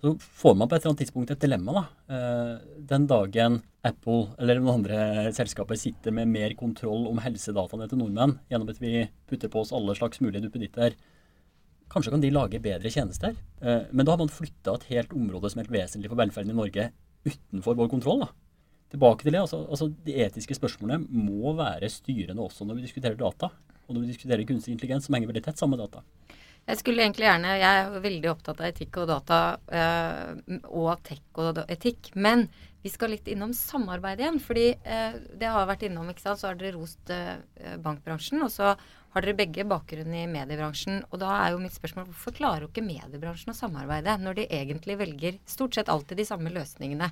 Så 0.00 0.14
får 0.16 0.54
man 0.56 0.68
på 0.68 0.74
et 0.74 0.80
eller 0.80 0.94
annet 0.94 1.02
tidspunkt 1.04 1.30
et 1.32 1.42
dilemma. 1.44 1.76
da. 1.76 1.84
Eh, 2.16 2.82
den 2.92 3.06
dagen 3.08 3.60
Apple 3.84 4.34
eller 4.38 4.60
noen 4.60 4.80
andre 4.80 5.30
selskaper 5.36 5.78
sitter 5.80 6.12
med 6.12 6.28
mer 6.28 6.56
kontroll 6.56 7.06
om 7.08 7.20
helsedataene 7.20 7.88
til 7.88 8.00
nordmenn 8.00 8.38
gjennom 8.50 8.72
at 8.72 8.80
vi 8.80 9.06
putter 9.28 9.52
på 9.52 9.62
oss 9.62 9.72
alle 9.76 9.96
slags 9.96 10.20
mulige 10.20 10.44
duppeditter, 10.44 10.96
Kanskje 11.90 12.12
kan 12.14 12.22
de 12.22 12.30
lage 12.30 12.60
bedre 12.62 12.90
tjenester. 12.92 13.34
Eh, 13.60 13.88
men 13.90 14.06
da 14.06 14.14
har 14.14 14.20
man 14.20 14.30
flytta 14.30 14.76
et 14.76 14.86
helt 14.92 15.14
område 15.16 15.50
som 15.50 15.58
er 15.58 15.66
helt 15.66 15.74
vesentlig 15.74 16.10
for 16.12 16.20
velferden 16.20 16.52
i 16.52 16.58
Norge, 16.58 16.86
utenfor 17.26 17.76
vår 17.80 17.90
kontroll. 17.90 18.22
da. 18.22 18.30
Tilbake 18.90 19.26
til 19.26 19.34
det, 19.34 19.40
altså, 19.40 19.64
altså 19.70 19.88
De 20.06 20.14
etiske 20.22 20.54
spørsmålene 20.54 21.06
må 21.10 21.52
være 21.58 21.90
styrende 21.90 22.42
også 22.42 22.66
når 22.66 22.78
vi 22.78 22.86
diskuterer 22.86 23.18
data. 23.18 23.50
Og 23.90 23.96
når 23.96 24.06
vi 24.06 24.12
diskuterer 24.12 24.46
kunstig 24.46 24.76
intelligens, 24.76 25.08
som 25.08 25.16
henger 25.16 25.32
veldig 25.32 25.42
tett 25.48 25.58
sammen 25.58 25.74
med 25.74 25.88
data. 25.88 26.04
Jeg 26.68 26.78
skulle 26.78 27.02
egentlig 27.02 27.26
gjerne, 27.26 27.54
jeg 27.58 27.78
er 27.82 28.02
veldig 28.04 28.28
opptatt 28.30 28.60
av 28.62 28.68
etikk 28.68 29.00
og 29.02 29.08
data 29.10 29.38
øh, 29.80 30.58
og 30.68 31.00
tech 31.02 31.40
og 31.42 31.58
etikk. 31.66 32.12
Men 32.14 32.44
vi 32.84 32.92
skal 32.92 33.10
litt 33.16 33.26
innom 33.32 33.50
samarbeid 33.56 34.22
igjen. 34.22 34.38
fordi 34.44 34.68
øh, 34.78 35.18
det 35.40 35.50
har 35.50 35.66
vært 35.66 35.82
innom, 35.88 36.12
ikke 36.12 36.22
sant, 36.22 36.38
så 36.38 36.52
har 36.52 36.60
dere 36.60 36.76
rost 36.76 37.10
øh, 37.10 37.74
bankbransjen. 37.82 38.44
Og 38.46 38.52
så 38.54 38.76
har 39.10 39.26
dere 39.26 39.38
begge 39.40 39.66
bakgrunn 39.66 40.14
i 40.14 40.28
mediebransjen. 40.30 41.02
Og 41.10 41.18
da 41.24 41.32
er 41.40 41.56
jo 41.56 41.62
mitt 41.64 41.74
spørsmål 41.74 42.06
hvorfor 42.12 42.36
klarer 42.38 42.68
jo 42.68 42.70
ikke 42.70 42.86
mediebransjen 42.86 43.50
å 43.50 43.58
samarbeide 43.58 44.14
når 44.22 44.38
de 44.38 44.48
egentlig 44.60 45.00
velger 45.00 45.42
stort 45.50 45.74
sett 45.74 45.90
alltid 45.90 46.22
de 46.22 46.28
samme 46.28 46.54
løsningene? 46.54 47.10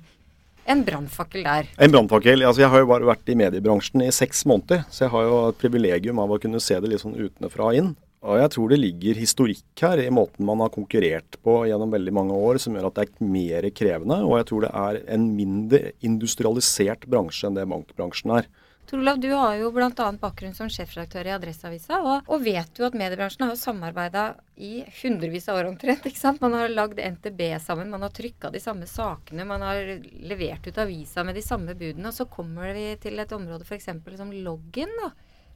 En 0.69 0.83
brannfakkel 0.85 1.47
der. 1.47 1.69
En 1.81 1.93
brannfakkel. 1.93 2.43
Altså, 2.45 2.61
jeg 2.61 2.69
har 2.69 2.83
jo 2.83 2.91
bare 2.91 3.07
vært 3.09 3.31
i 3.31 3.37
mediebransjen 3.39 4.03
i 4.05 4.11
seks 4.13 4.43
måneder, 4.49 4.83
så 4.93 5.07
jeg 5.07 5.13
har 5.15 5.25
jo 5.25 5.39
et 5.47 5.57
privilegium 5.63 6.21
av 6.21 6.35
å 6.35 6.37
kunne 6.41 6.61
se 6.61 6.77
det 6.77 6.91
litt 6.91 7.01
sånn 7.01 7.17
utenfra 7.17 7.71
og 7.71 7.79
inn. 7.79 7.89
Og 8.19 8.35
jeg 8.35 8.51
tror 8.51 8.71
det 8.71 8.81
ligger 8.81 9.19
historikk 9.21 9.81
her 9.81 10.01
i 10.03 10.09
måten 10.11 10.43
man 10.45 10.59
har 10.59 10.71
konkurrert 10.73 11.37
på 11.45 11.53
gjennom 11.69 11.93
veldig 11.93 12.13
mange 12.13 12.35
år, 12.35 12.59
som 12.59 12.75
gjør 12.75 12.89
at 12.89 12.97
det 12.99 13.05
er 13.07 13.29
mer 13.31 13.69
krevende. 13.71 14.17
Og 14.27 14.35
jeg 14.41 14.49
tror 14.49 14.65
det 14.65 14.71
er 14.75 14.99
en 15.15 15.27
mindre 15.37 15.81
industrialisert 16.05 17.07
bransje 17.09 17.47
enn 17.47 17.55
det 17.57 17.69
bankbransjen 17.71 18.35
er. 18.41 18.49
Tor 18.89 18.99
Olav, 18.99 19.19
du 19.21 19.29
har 19.29 19.53
jo 19.59 19.67
bl.a. 19.69 20.05
bakgrunn 20.17 20.55
som 20.57 20.69
sjefredaktør 20.73 21.27
i 21.29 21.33
Adresseavisa, 21.35 21.99
og, 22.01 22.23
og, 22.25 22.39
vet 22.41 22.79
jo 22.79 22.87
at 22.87 22.95
mediebransjen 22.97 23.43
har 23.45 23.51
jo 23.53 23.59
samarbeida 23.61 24.23
i 24.57 24.79
hundrevis 25.03 25.45
av 25.51 25.59
år 25.59 25.69
omtrent. 25.69 26.07
ikke 26.09 26.17
sant? 26.17 26.41
Man 26.41 26.55
har 26.57 26.73
lagd 26.73 26.97
NTB 26.97 27.43
sammen, 27.61 27.91
man 27.93 28.07
har 28.07 28.15
trykka 28.17 28.49
de 28.49 28.61
samme 28.63 28.89
sakene, 28.89 29.45
man 29.45 29.61
har 29.61 29.77
levert 30.25 30.65
ut 30.65 30.81
avisa 30.81 31.21
med 31.27 31.37
de 31.37 31.45
samme 31.45 31.77
budene. 31.77 32.09
Og 32.09 32.17
så 32.17 32.25
kommer 32.33 32.73
vi 32.73 32.87
til 33.03 33.21
et 33.21 33.37
område 33.37 33.67
f.eks. 33.67 33.91
som 34.17 34.33
loggen, 34.33 34.97
da. 35.03 35.11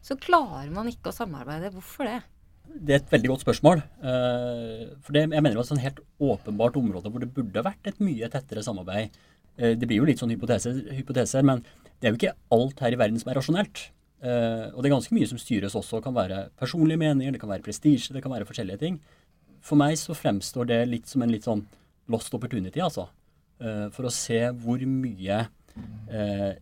Så 0.06 0.20
klarer 0.22 0.70
man 0.76 0.94
ikke 0.94 1.10
å 1.10 1.18
samarbeide. 1.18 1.74
Hvorfor 1.74 2.12
det? 2.12 2.20
Det 2.70 2.94
er 2.94 3.02
et 3.02 3.12
veldig 3.18 3.34
godt 3.34 3.48
spørsmål. 3.48 3.82
Eh, 3.82 4.88
for 5.02 5.18
det, 5.18 5.26
jeg 5.26 5.42
mener 5.42 5.58
det 5.58 5.66
er 5.66 5.80
et 5.80 5.88
helt 5.90 6.06
åpenbart 6.22 6.78
område 6.78 7.10
hvor 7.10 7.26
det 7.26 7.34
burde 7.34 7.66
vært 7.66 7.90
et 7.90 7.98
mye 8.04 8.30
tettere 8.30 8.62
samarbeid. 8.62 9.18
Eh, 9.58 9.76
det 9.78 9.88
blir 9.88 10.02
jo 10.02 10.08
litt 10.10 10.22
sånn 10.22 10.34
hypoteser, 10.34 10.80
hypoteser 10.98 11.46
men 11.46 11.62
det 12.00 12.10
er 12.10 12.14
jo 12.14 12.20
ikke 12.20 12.36
alt 12.56 12.82
her 12.84 12.96
i 12.96 13.00
verden 13.00 13.20
som 13.22 13.32
er 13.32 13.40
rasjonelt. 13.40 13.88
Uh, 14.24 14.72
og 14.72 14.78
det 14.80 14.88
er 14.88 14.94
ganske 14.94 15.16
mye 15.16 15.28
som 15.28 15.40
styres 15.40 15.74
også. 15.76 15.98
Det 16.00 16.06
kan 16.06 16.16
være 16.16 16.38
personlige 16.60 17.00
meninger, 17.02 17.36
det 17.36 17.42
kan 17.42 17.52
være 17.52 17.64
prestisje, 17.66 18.14
det 18.16 18.22
kan 18.24 18.32
være 18.32 18.48
forskjellige 18.48 18.80
ting. 18.80 19.02
For 19.64 19.80
meg 19.80 19.98
så 20.00 20.16
fremstår 20.16 20.70
det 20.70 20.78
litt 20.88 21.12
som 21.12 21.26
en 21.26 21.32
litt 21.32 21.44
sånn 21.44 21.66
lost 22.12 22.32
opportunity, 22.36 22.80
altså. 22.84 23.10
Uh, 23.60 23.90
for 23.92 24.08
å 24.08 24.14
se 24.14 24.40
hvor 24.64 24.84
mye 24.88 25.44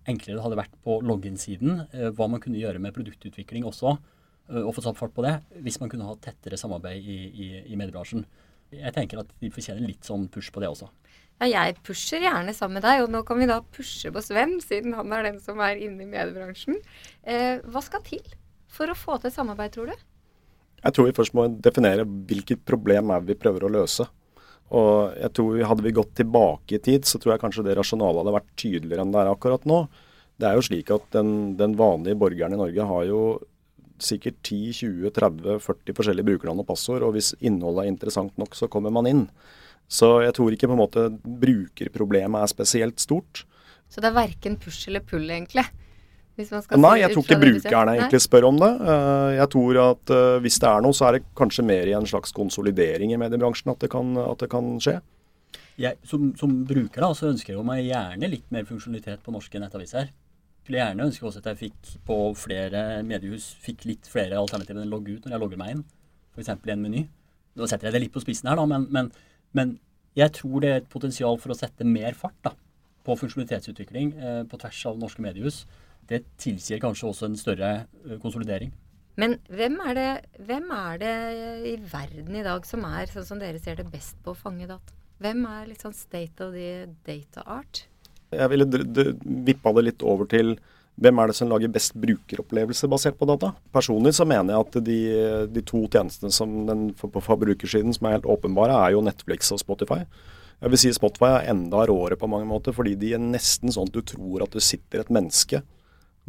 enklere 0.07 0.37
det 0.37 0.43
hadde 0.45 0.55
vært 0.55 0.75
på 0.85 0.93
login-siden. 1.03 1.81
hva 2.15 2.29
man 2.31 2.39
kunne 2.39 2.61
gjøre 2.61 2.79
med 2.79 2.93
produktutvikling 2.95 3.65
også, 3.67 3.91
og 4.61 4.69
få 4.71 4.83
satt 4.85 4.95
fart 4.95 5.11
på 5.11 5.25
det, 5.25 5.33
hvis 5.65 5.81
man 5.81 5.91
kunne 5.91 6.07
ha 6.07 6.15
tettere 6.15 6.55
samarbeid 6.55 7.03
i, 7.03 7.17
i, 7.27 7.47
i 7.73 7.75
mediebransjen. 7.75 8.23
Jeg 8.71 8.95
tenker 8.95 9.19
at 9.19 9.33
de 9.41 9.51
fortjener 9.51 9.83
litt 9.83 10.07
sånn 10.07 10.29
push 10.31 10.47
på 10.55 10.63
det 10.63 10.69
også. 10.71 10.87
Ja, 11.41 11.63
jeg 11.65 11.79
pusher 11.81 12.21
gjerne 12.21 12.53
sammen 12.53 12.77
med 12.77 12.85
deg, 12.85 13.01
og 13.01 13.09
nå 13.09 13.23
kan 13.25 13.39
vi 13.41 13.47
da 13.49 13.63
pushe 13.73 14.11
på 14.13 14.21
Sven, 14.21 14.59
siden 14.61 14.93
han 14.93 15.09
er 15.15 15.25
den 15.25 15.39
som 15.41 15.57
er 15.65 15.79
inne 15.81 16.05
i 16.05 16.09
mediebransjen. 16.09 16.77
Eh, 17.25 17.63
hva 17.65 17.81
skal 17.81 18.03
til 18.05 18.21
for 18.71 18.91
å 18.91 18.97
få 18.97 19.17
til 19.23 19.33
samarbeid, 19.33 19.73
tror 19.73 19.89
du? 19.89 20.03
Jeg 20.81 20.93
tror 20.93 21.07
vi 21.07 21.15
først 21.17 21.33
må 21.37 21.47
definere 21.61 22.05
hvilket 22.05 22.61
problem 22.65 23.09
er 23.15 23.25
vi 23.25 23.37
prøver 23.37 23.65
å 23.65 23.73
løse. 23.73 24.05
Og 24.71 25.17
jeg 25.17 25.33
tror 25.35 25.65
Hadde 25.67 25.83
vi 25.83 25.93
gått 25.97 26.13
tilbake 26.21 26.77
i 26.77 26.83
tid, 26.83 27.09
så 27.09 27.19
tror 27.19 27.33
jeg 27.33 27.43
kanskje 27.43 27.65
det 27.65 27.75
rasjonalet 27.79 28.21
hadde 28.21 28.35
vært 28.37 28.53
tydeligere 28.61 29.03
enn 29.03 29.13
det 29.13 29.23
er 29.23 29.31
akkurat 29.33 29.65
nå. 29.67 29.81
Det 30.39 30.47
er 30.47 30.57
jo 30.57 30.65
slik 30.65 30.93
at 30.93 31.09
den, 31.13 31.55
den 31.57 31.73
vanlige 31.77 32.17
borgeren 32.21 32.55
i 32.55 32.61
Norge 32.61 32.85
har 32.93 33.07
jo 33.09 33.23
sikkert 34.01 34.39
10-20-30-40 34.47 35.97
forskjellige 35.97 36.29
brukernavn 36.31 36.63
og 36.63 36.69
passord, 36.71 37.05
og 37.05 37.13
hvis 37.17 37.33
innholdet 37.41 37.85
er 37.85 37.91
interessant 37.91 38.39
nok, 38.41 38.55
så 38.57 38.69
kommer 38.71 38.93
man 38.93 39.09
inn. 39.09 39.27
Så 39.91 40.21
jeg 40.23 40.35
tror 40.37 40.55
ikke 40.55 40.69
på 40.71 40.75
en 40.77 40.83
måte 40.85 41.07
brukerproblemet 41.21 42.45
er 42.45 42.51
spesielt 42.51 43.03
stort. 43.03 43.43
Så 43.91 43.99
det 43.99 44.07
er 44.11 44.15
verken 44.15 44.55
push 44.59 44.87
eller 44.87 45.03
pull, 45.03 45.27
egentlig? 45.27 45.65
Nei, 46.39 46.93
jeg 47.01 47.11
tror 47.11 47.25
ikke 47.25 47.39
brukerne 47.41 47.95
egentlig 47.97 48.21
spør 48.23 48.47
om 48.47 48.59
det. 48.61 48.69
Eh, 48.87 49.31
jeg 49.35 49.47
tror 49.51 49.79
at 49.83 50.13
eh, 50.15 50.37
hvis 50.41 50.57
det 50.63 50.69
er 50.69 50.85
noe, 50.85 50.95
så 50.95 51.09
er 51.09 51.17
det 51.17 51.25
kanskje 51.37 51.65
mer 51.67 51.89
i 51.89 51.95
en 51.97 52.07
slags 52.07 52.31
konsolidering 52.35 53.11
i 53.11 53.19
mediebransjen 53.19 53.73
at 53.73 53.83
det 53.83 53.91
kan, 53.91 54.15
at 54.23 54.39
det 54.41 54.49
kan 54.51 54.71
skje. 54.81 54.95
Jeg, 55.81 55.99
som, 56.07 56.31
som, 56.39 56.53
bruker 56.67 57.03
da, 57.03 57.11
så 57.17 57.29
ønsker 57.31 57.53
jeg 57.53 57.65
meg 57.67 57.83
gjerne 57.83 58.29
litt 58.31 58.47
mer 58.53 58.67
funksjonalitet 58.69 59.23
på 59.25 59.33
norske 59.35 59.59
nettaviser. 59.59 60.11
Skulle 60.61 60.79
gjerne 60.79 61.07
ønske 61.09 61.27
også 61.27 61.41
at 61.43 61.51
jeg 61.51 61.61
fikk 61.65 61.95
på 62.07 62.19
flere 62.37 63.01
mediehus 63.07 63.49
fikk 63.63 63.87
litt 63.89 64.07
flere 64.09 64.39
alternativer 64.39 64.79
enn 64.79 64.91
å 64.91 64.95
logge 64.95 65.17
ut 65.17 65.25
når 65.25 65.35
jeg 65.35 65.43
logger 65.43 65.61
meg 65.61 65.75
inn. 65.75 65.83
F.eks. 66.31 66.53
i 66.53 66.73
en 66.73 66.85
meny. 66.85 67.03
Nå 67.59 67.67
setter 67.67 67.89
jeg 67.89 67.97
det 67.97 68.05
litt 68.05 68.15
på 68.15 68.23
spissen 68.23 68.47
her, 68.47 68.59
da, 68.59 68.63
men, 68.69 68.87
men 68.93 69.11
men 69.57 69.77
jeg 70.17 70.33
tror 70.35 70.63
det 70.63 70.69
er 70.69 70.81
et 70.81 70.91
potensial 70.91 71.37
for 71.39 71.53
å 71.53 71.57
sette 71.57 71.87
mer 71.87 72.15
fart 72.17 72.37
da, 72.43 72.53
på 73.05 73.15
funksjonalitetsutvikling 73.17 74.13
eh, 74.19 74.41
på 74.49 74.59
tvers 74.61 74.81
av 74.91 74.99
norske 74.99 75.23
mediehus. 75.23 75.63
Det 76.09 76.23
tilsier 76.41 76.81
kanskje 76.83 77.07
også 77.09 77.29
en 77.29 77.37
større 77.39 77.71
eh, 77.81 78.17
konsolidering. 78.21 78.73
Men 79.19 79.37
hvem 79.51 79.77
er, 79.85 79.93
det, 79.97 80.09
hvem 80.47 80.69
er, 80.75 80.99
det, 81.01 81.15
i 81.71 81.75
verden 81.91 82.35
i 82.37 82.43
dag 82.45 82.65
som 82.67 82.85
er, 82.87 83.11
sånn 83.11 83.27
som 83.27 83.41
dere 83.41 83.59
ser 83.61 83.79
det, 83.79 83.89
best 83.91 84.19
på 84.23 84.33
å 84.33 84.37
fange 84.37 84.67
data? 84.69 84.95
Hvem 85.21 85.43
er 85.45 85.67
litt 85.69 85.83
sånn 85.83 85.95
state 85.95 86.43
of 86.43 86.55
the 86.55 86.87
data 87.05 87.43
art? 87.45 87.85
Jeg 88.31 88.47
ville 88.53 88.67
vippa 89.45 89.73
det 89.75 89.83
litt 89.89 90.05
over 90.07 90.29
til 90.31 90.55
hvem 90.99 91.21
er 91.21 91.31
det 91.31 91.35
som 91.37 91.49
lager 91.49 91.71
best 91.71 91.95
brukeropplevelse 91.97 92.89
basert 92.91 93.17
på 93.17 93.27
data? 93.29 93.53
Personlig 93.73 94.13
så 94.17 94.27
mener 94.27 94.53
jeg 94.53 94.65
at 94.67 94.77
de, 94.85 94.99
de 95.55 95.63
to 95.65 95.85
tjenestene 95.87 96.33
som 96.35 96.53
den, 96.67 96.89
på 96.97 97.23
forbrukersiden 97.23 97.95
som 97.95 98.09
er 98.09 98.17
helt 98.17 98.29
åpenbare, 98.29 98.75
er 98.75 98.95
jo 98.95 99.05
Netflix 99.05 99.53
og 99.55 99.61
Spotify. 99.63 100.03
Jeg 100.61 100.73
vil 100.73 100.81
si 100.83 100.91
Spotify 100.93 101.31
er 101.39 101.47
enda 101.55 101.87
råere 101.89 102.19
på 102.21 102.29
mange 102.29 102.45
måter, 102.49 102.75
fordi 102.75 102.93
de 103.01 103.15
er 103.15 103.23
nesten 103.23 103.73
sånn 103.73 103.89
at 103.89 103.95
du 103.95 104.03
tror 104.13 104.45
at 104.45 104.53
det 104.53 104.61
sitter 104.65 105.01
et 105.01 105.13
menneske 105.13 105.63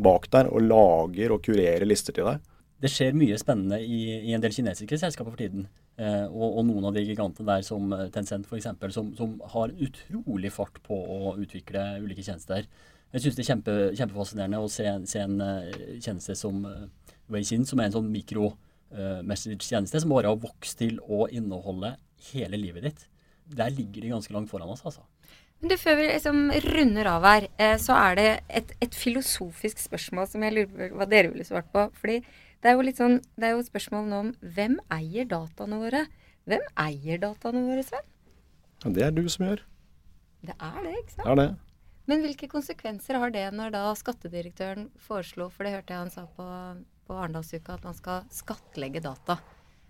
bak 0.01 0.31
der 0.33 0.49
og 0.49 0.65
lager 0.65 1.35
og 1.35 1.43
kurerer 1.45 1.85
lister 1.89 2.17
til 2.17 2.31
deg. 2.31 2.41
Det 2.83 2.91
skjer 2.91 3.15
mye 3.15 3.37
spennende 3.39 3.79
i, 3.85 4.01
i 4.25 4.33
en 4.35 4.43
del 4.43 4.55
kinesiske 4.55 4.99
selskaper 4.99 5.35
for 5.35 5.43
tiden. 5.43 5.69
Eh, 6.01 6.25
og, 6.25 6.47
og, 6.47 6.63
noen 6.67 6.89
av 6.89 6.97
de 6.97 7.05
gigantene 7.05 7.47
der 7.51 7.67
som 7.67 7.93
Tencent 8.15 8.49
f.eks., 8.49 8.71
som, 8.95 9.13
som 9.19 9.37
har 9.53 9.75
utrolig 9.85 10.51
fart 10.55 10.81
på 10.87 10.97
å 10.97 11.37
utvikle 11.37 11.85
ulike 12.03 12.25
tjenester. 12.25 12.67
Jeg 13.13 13.25
syns 13.25 13.37
det 13.37 13.45
er 13.45 13.51
kjempe, 13.51 13.77
kjempefascinerende 13.99 14.61
å 14.65 14.69
se, 14.73 14.87
se 15.09 15.21
en 15.21 15.41
uh, 15.45 15.67
tjeneste 16.01 16.37
som 16.39 16.63
uh, 16.65 16.87
Weixin, 17.33 17.67
som 17.69 17.81
er 17.81 17.91
en 17.91 17.97
sånn 17.99 18.09
mikro-message-tjeneste 18.13 20.01
uh, 20.01 20.05
som 20.05 20.15
bare 20.15 20.33
har 20.33 20.41
vokst 20.41 20.81
til 20.81 20.97
å 21.05 21.27
inneholde 21.29 21.95
hele 22.31 22.61
livet 22.61 22.89
ditt. 22.89 23.09
Der 23.53 23.73
ligger 23.75 24.05
de 24.05 24.15
ganske 24.15 24.33
langt 24.33 24.49
foran 24.53 24.73
oss, 24.73 24.85
altså. 24.89 25.05
Men 25.63 25.71
du, 25.71 25.77
Før 25.79 25.99
vi 26.01 26.07
liksom 26.09 26.39
runder 26.65 27.07
av 27.07 27.27
her, 27.27 27.45
eh, 27.63 27.77
så 27.79 27.95
er 27.95 28.17
det 28.19 28.31
et, 28.51 28.73
et, 28.83 28.97
filosofisk 28.99 29.79
spørsmål 29.79 30.27
som 30.27 30.43
jeg 30.43 30.57
lurer 30.57 30.71
på 30.91 30.99
hva 30.99 31.07
dere 31.07 31.31
ville 31.31 31.47
svart 31.47 31.69
på. 31.71 31.85
Fordi 32.01 32.17
det 32.19 32.71
er 32.71 32.75
jo 32.75 32.87
litt 32.87 32.99
sånn, 32.99 33.21
det 33.39 33.47
er 33.47 33.55
jo 33.55 33.67
spørsmål 33.69 34.09
nå 34.11 34.23
om 34.25 34.33
hvem 34.57 34.81
eier 34.97 35.29
dataene 35.31 35.79
våre? 35.85 36.07
Hvem 36.51 36.65
eier 36.83 37.23
dataene 37.23 37.63
våre, 37.69 37.85
Sven? 37.87 38.09
Ja, 38.83 38.91
det 38.97 39.07
er 39.07 39.15
du 39.15 39.23
som 39.31 39.47
gjør. 39.47 39.63
Det 40.43 40.57
er 40.59 40.81
det, 40.83 40.97
ikke 40.99 41.15
sant? 41.15 41.23
Det 41.23 41.31
er 41.31 41.41
det. 41.45 41.49
Men 42.13 42.21
hvilke 42.27 42.45
konsekvenser 42.51 43.17
har 43.17 43.31
det 43.33 43.47
når 43.57 43.71
da 43.73 43.87
skattedirektøren 43.97 44.91
foreslo, 45.01 45.47
for 45.49 45.65
det 45.65 45.71
hørte 45.73 45.95
jeg 45.95 46.03
han 46.03 46.11
sa 46.13 46.27
på, 46.37 46.45
på 47.09 47.15
Arendalsuka, 47.17 47.79
at 47.79 47.87
man 47.89 47.97
skal 47.97 48.27
skattlegge 48.29 49.01
data? 49.01 49.39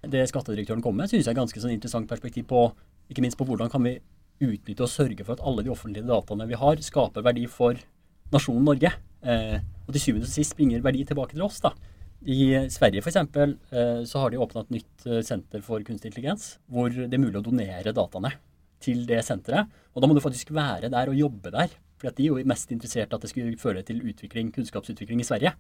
Det 0.06 0.22
skattedirektøren 0.30 0.84
kom 0.84 0.94
med, 1.00 1.10
synes 1.10 1.26
jeg 1.26 1.32
er 1.32 1.40
ganske 1.40 1.62
sånn 1.64 1.74
interessant 1.74 2.06
perspektiv 2.10 2.46
på 2.52 2.68
ikke 3.10 3.24
minst 3.24 3.40
på 3.40 3.46
hvordan 3.48 3.72
kan 3.72 3.82
vi 3.82 3.96
utnytte 4.38 4.86
og 4.86 4.92
sørge 4.92 5.26
for 5.26 5.34
at 5.34 5.42
alle 5.42 5.66
de 5.66 5.74
offentlige 5.74 6.06
dataene 6.06 6.46
vi 6.46 6.62
har, 6.62 6.86
skaper 6.86 7.26
verdi 7.26 7.48
for 7.50 7.82
nasjonen 8.30 8.70
Norge. 8.70 8.94
Eh, 9.26 9.58
og 9.82 9.90
til 9.90 10.06
syvende 10.06 10.30
og 10.30 10.34
sist 10.36 10.54
bringer 10.58 10.86
verdi 10.86 11.02
tilbake 11.08 11.34
til 11.34 11.42
oss. 11.42 11.58
da. 11.66 11.74
I 12.22 12.68
Sverige 12.70 13.02
f.eks. 13.02 13.18
Eh, 13.18 14.02
så 14.06 14.22
har 14.22 14.30
de 14.30 14.38
åpna 14.38 14.62
et 14.62 14.74
nytt 14.78 15.08
eh, 15.10 15.24
senter 15.26 15.66
for 15.66 15.82
kunstig 15.82 16.12
intelligens, 16.12 16.52
hvor 16.70 16.94
det 16.94 17.10
er 17.10 17.24
mulig 17.26 17.42
å 17.42 17.46
donere 17.50 17.94
dataene 17.98 18.36
til 18.82 19.02
det 19.10 19.24
senteret. 19.26 19.66
Og 19.90 20.02
da 20.02 20.10
må 20.10 20.14
du 20.14 20.22
faktisk 20.22 20.54
være 20.54 20.90
der 20.94 21.10
og 21.10 21.18
jobbe 21.18 21.50
der. 21.54 21.81
For 22.02 22.10
de 22.18 22.26
er 22.26 22.32
jo 22.32 22.50
mest 22.50 22.72
interessert 22.74 23.12
i 23.12 23.16
at 23.16 23.22
det 23.22 23.30
skulle 23.30 23.58
føre 23.60 23.84
til 23.86 24.02
utvikling, 24.02 24.50
kunnskapsutvikling 24.54 25.22
i 25.22 25.26
Sverige. 25.26 25.54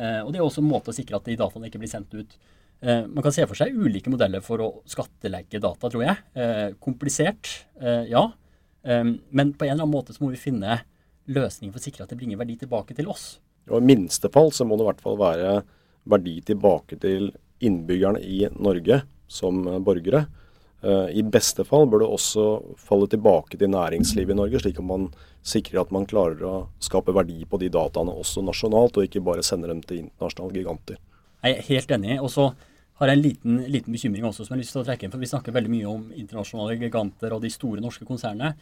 Eh, 0.00 0.20
og 0.24 0.32
det 0.32 0.40
er 0.40 0.46
også 0.46 0.62
en 0.62 0.70
måte 0.70 0.90
å 0.90 0.96
sikre 0.96 1.18
at 1.18 1.28
de 1.28 1.36
dataene 1.38 1.68
ikke 1.68 1.82
blir 1.82 1.92
sendt 1.92 2.14
ut. 2.16 2.38
Eh, 2.80 3.04
man 3.06 3.24
kan 3.24 3.34
se 3.34 3.44
for 3.46 3.58
seg 3.58 3.76
ulike 3.76 4.10
modeller 4.12 4.42
for 4.44 4.62
å 4.64 4.70
skattelegge 4.90 5.60
data, 5.62 5.90
tror 5.92 6.06
jeg. 6.06 6.16
Eh, 6.34 6.70
komplisert, 6.82 7.52
ja. 8.08 8.24
Men 8.84 9.54
på 9.56 9.64
en 9.64 9.70
eller 9.72 9.86
annen 9.86 9.94
måte 9.94 10.12
så 10.12 10.20
må 10.20 10.28
vi 10.34 10.40
finne 10.40 10.82
løsninger 11.32 11.72
for 11.72 11.80
å 11.80 11.84
sikre 11.84 12.04
at 12.04 12.10
det 12.12 12.18
bringer 12.20 12.36
verdi 12.36 12.58
tilbake 12.60 12.96
til 12.96 13.08
oss. 13.08 13.38
Og 13.70 13.78
I 13.78 13.88
minste 13.88 14.28
fall 14.32 14.50
så 14.52 14.66
må 14.68 14.76
det 14.76 14.84
i 14.84 14.88
hvert 14.90 15.00
fall 15.00 15.16
være 15.16 15.52
verdi 16.12 16.34
tilbake 16.44 16.98
til 17.00 17.30
innbyggerne 17.64 18.20
i 18.20 18.42
Norge 18.52 18.98
som 19.32 19.62
borgere. 19.86 20.26
Eh, 20.84 21.16
I 21.16 21.22
beste 21.24 21.64
fall 21.64 21.86
bør 21.88 22.02
det 22.02 22.10
også 22.12 22.44
falle 22.76 23.08
tilbake 23.08 23.56
til 23.56 23.72
næringslivet 23.72 24.34
i 24.34 24.36
Norge, 24.36 24.60
slik 24.60 24.82
at 24.82 24.88
man 24.88 25.08
sikrer 25.44 25.80
at 25.80 25.92
man 25.94 26.04
klarer 26.08 26.44
å 26.44 26.54
skape 26.82 27.14
verdi 27.16 27.46
på 27.48 27.60
de 27.62 27.70
dataene 27.72 28.12
også 28.12 28.44
nasjonalt, 28.44 28.98
og 28.98 29.08
ikke 29.08 29.24
bare 29.24 29.44
sender 29.46 29.72
dem 29.72 29.80
til 29.84 30.02
internasjonale 30.04 30.60
giganter. 30.60 31.00
Jeg 31.44 31.56
er 31.56 31.68
helt 31.70 31.98
enig. 31.98 32.20
og 32.20 32.30
så 32.32 32.52
har 33.00 33.10
jeg 33.10 33.18
en 33.18 33.24
liten, 33.24 33.58
liten, 33.72 33.92
bekymring 33.92 34.24
også 34.28 34.44
som 34.44 34.54
jeg 34.54 34.58
har 34.58 34.62
lyst 34.62 34.76
til 34.76 34.82
å 34.82 34.86
trekke 34.86 35.06
inn. 35.06 35.12
for 35.12 35.24
Vi 35.24 35.32
snakker 35.32 35.56
veldig 35.56 35.72
mye 35.72 35.88
om 35.90 36.06
internasjonale 36.14 36.78
giganter 36.78 37.34
og 37.34 37.42
de 37.42 37.50
store 37.50 37.82
norske 37.82 38.06
konsernene. 38.06 38.54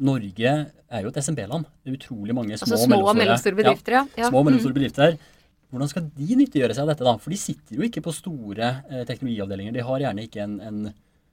Norge 0.00 0.52
er 0.52 1.02
jo 1.02 1.10
et 1.10 1.18
SMB-land. 1.20 1.66
Det 1.82 1.90
er 1.90 1.98
utrolig 1.98 2.36
mange 2.36 2.56
små, 2.56 2.70
altså 2.70 2.86
små 2.86 3.00
og 3.02 3.16
mellomstore 3.18 3.58
bedrifter. 3.58 3.98
Ja. 3.98 4.06
ja. 4.16 4.30
Små 4.30 4.40
og 4.40 4.48
mellomstore 4.48 4.72
mm. 4.72 4.78
bedrifter. 4.78 5.18
Hvordan 5.70 5.90
skal 5.90 6.06
de 6.16 6.38
nyttiggjøre 6.38 6.76
seg 6.76 6.86
av 6.86 6.92
dette? 6.92 7.06
da? 7.08 7.16
For 7.20 7.34
de 7.34 7.40
sitter 7.40 7.76
jo 7.76 7.84
ikke 7.86 8.02
på 8.04 8.14
store 8.14 8.70
eh, 8.88 9.04
teknologiavdelinger. 9.08 9.74
De 9.76 9.84
har 9.90 10.06
gjerne 10.06 10.24
ikke 10.28 10.46
en, 10.46 10.56
en 10.64 10.80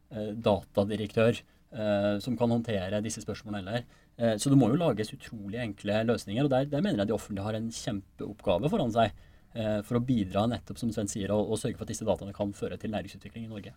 datadirektør 0.09 1.41
eh, 1.71 2.19
som 2.19 2.37
kan 2.37 2.51
håndtere 2.51 3.01
disse 3.03 3.23
spørsmålene 3.23 3.63
heller. 3.63 3.87
Eh, 4.17 4.35
så 4.37 4.51
det 4.51 4.59
må 4.59 4.71
jo 4.71 4.79
lages 4.79 5.13
utrolig 5.15 5.61
enkle 5.63 6.03
løsninger. 6.07 6.43
og 6.45 6.49
Der, 6.53 6.69
der 6.71 6.81
mener 6.81 7.03
jeg 7.03 7.11
de 7.11 7.17
offentlige 7.17 7.45
har 7.45 7.57
en 7.57 7.71
kjempeoppgave 7.71 8.71
foran 8.73 8.93
seg 8.95 9.25
for 9.87 9.97
å 9.97 10.03
bidra 10.05 10.43
nettopp, 10.45 10.77
som 10.77 10.91
Sven 10.93 11.07
sier, 11.09 11.31
og, 11.33 11.47
og 11.49 11.57
sørge 11.57 11.79
for 11.79 11.87
at 11.87 11.89
disse 11.89 12.05
dataene 12.05 12.33
kan 12.35 12.51
føre 12.53 12.75
til 12.77 12.91
næringsutvikling 12.93 13.47
i 13.47 13.49
Norge. 13.49 13.71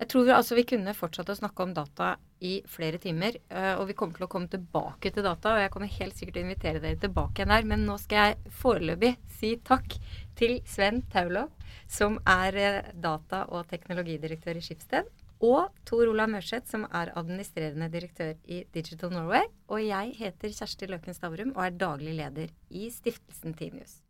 Jeg 0.00 0.08
tror 0.10 0.24
vi, 0.26 0.32
altså, 0.34 0.56
vi 0.58 0.64
kunne 0.66 0.94
fortsatt 0.96 1.30
å 1.30 1.36
snakke 1.38 1.62
om 1.62 1.74
data 1.76 2.08
i 2.42 2.56
flere 2.66 2.98
timer. 2.98 3.36
og 3.76 3.84
vi 3.86 3.94
kommer 3.94 4.16
til 4.16 4.26
å 4.26 4.30
komme 4.32 4.50
tilbake 4.50 5.12
til 5.12 5.22
data. 5.22 5.52
Og 5.52 5.62
jeg 5.62 5.70
kommer 5.76 5.92
helt 6.00 6.18
sikkert 6.18 6.34
til 6.34 6.42
å 6.42 6.48
invitere 6.48 6.82
dere 6.82 6.98
tilbake 7.04 7.44
igjen 7.44 7.54
her. 7.54 7.68
Men 7.68 7.86
nå 7.86 7.94
skal 8.02 8.32
jeg 8.32 8.56
foreløpig 8.64 9.12
si 9.38 9.52
takk 9.62 9.94
til 10.40 10.58
Sven 10.66 11.04
Taulo, 11.12 11.46
som 11.86 12.18
er 12.26 12.90
data- 12.96 13.44
og 13.52 13.70
teknologidirektør 13.70 14.58
i 14.58 14.64
Skipsted 14.66 15.21
og 15.42 15.74
Tor 15.88 16.06
Olav 16.06 16.30
Mørseth, 16.30 16.70
som 16.70 16.86
er 16.94 17.10
administrerende 17.18 17.90
direktør 17.90 18.38
i 18.46 18.62
Digital 18.74 19.12
Norway. 19.12 19.50
Og 19.68 19.82
jeg 19.82 20.14
heter 20.18 20.54
Kjersti 20.54 20.88
Løken 20.90 21.18
Stavrum 21.18 21.52
og 21.56 21.66
er 21.66 21.76
daglig 21.82 22.14
leder 22.20 22.54
i 22.70 22.88
stiftelsen 22.94 23.58
Tinius. 23.58 24.00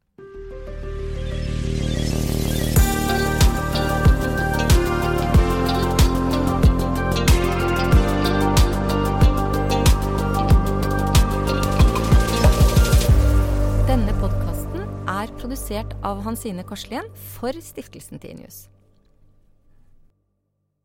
Denne 13.88 14.12
podkasten 14.21 14.85
er 15.09 15.33
produsert 15.40 15.97
av 16.05 16.23
Hansine 16.25 16.64
Korslien 16.64 17.09
for 17.35 17.57
stiftelsen 17.64 18.21
Tinius. 18.23 18.71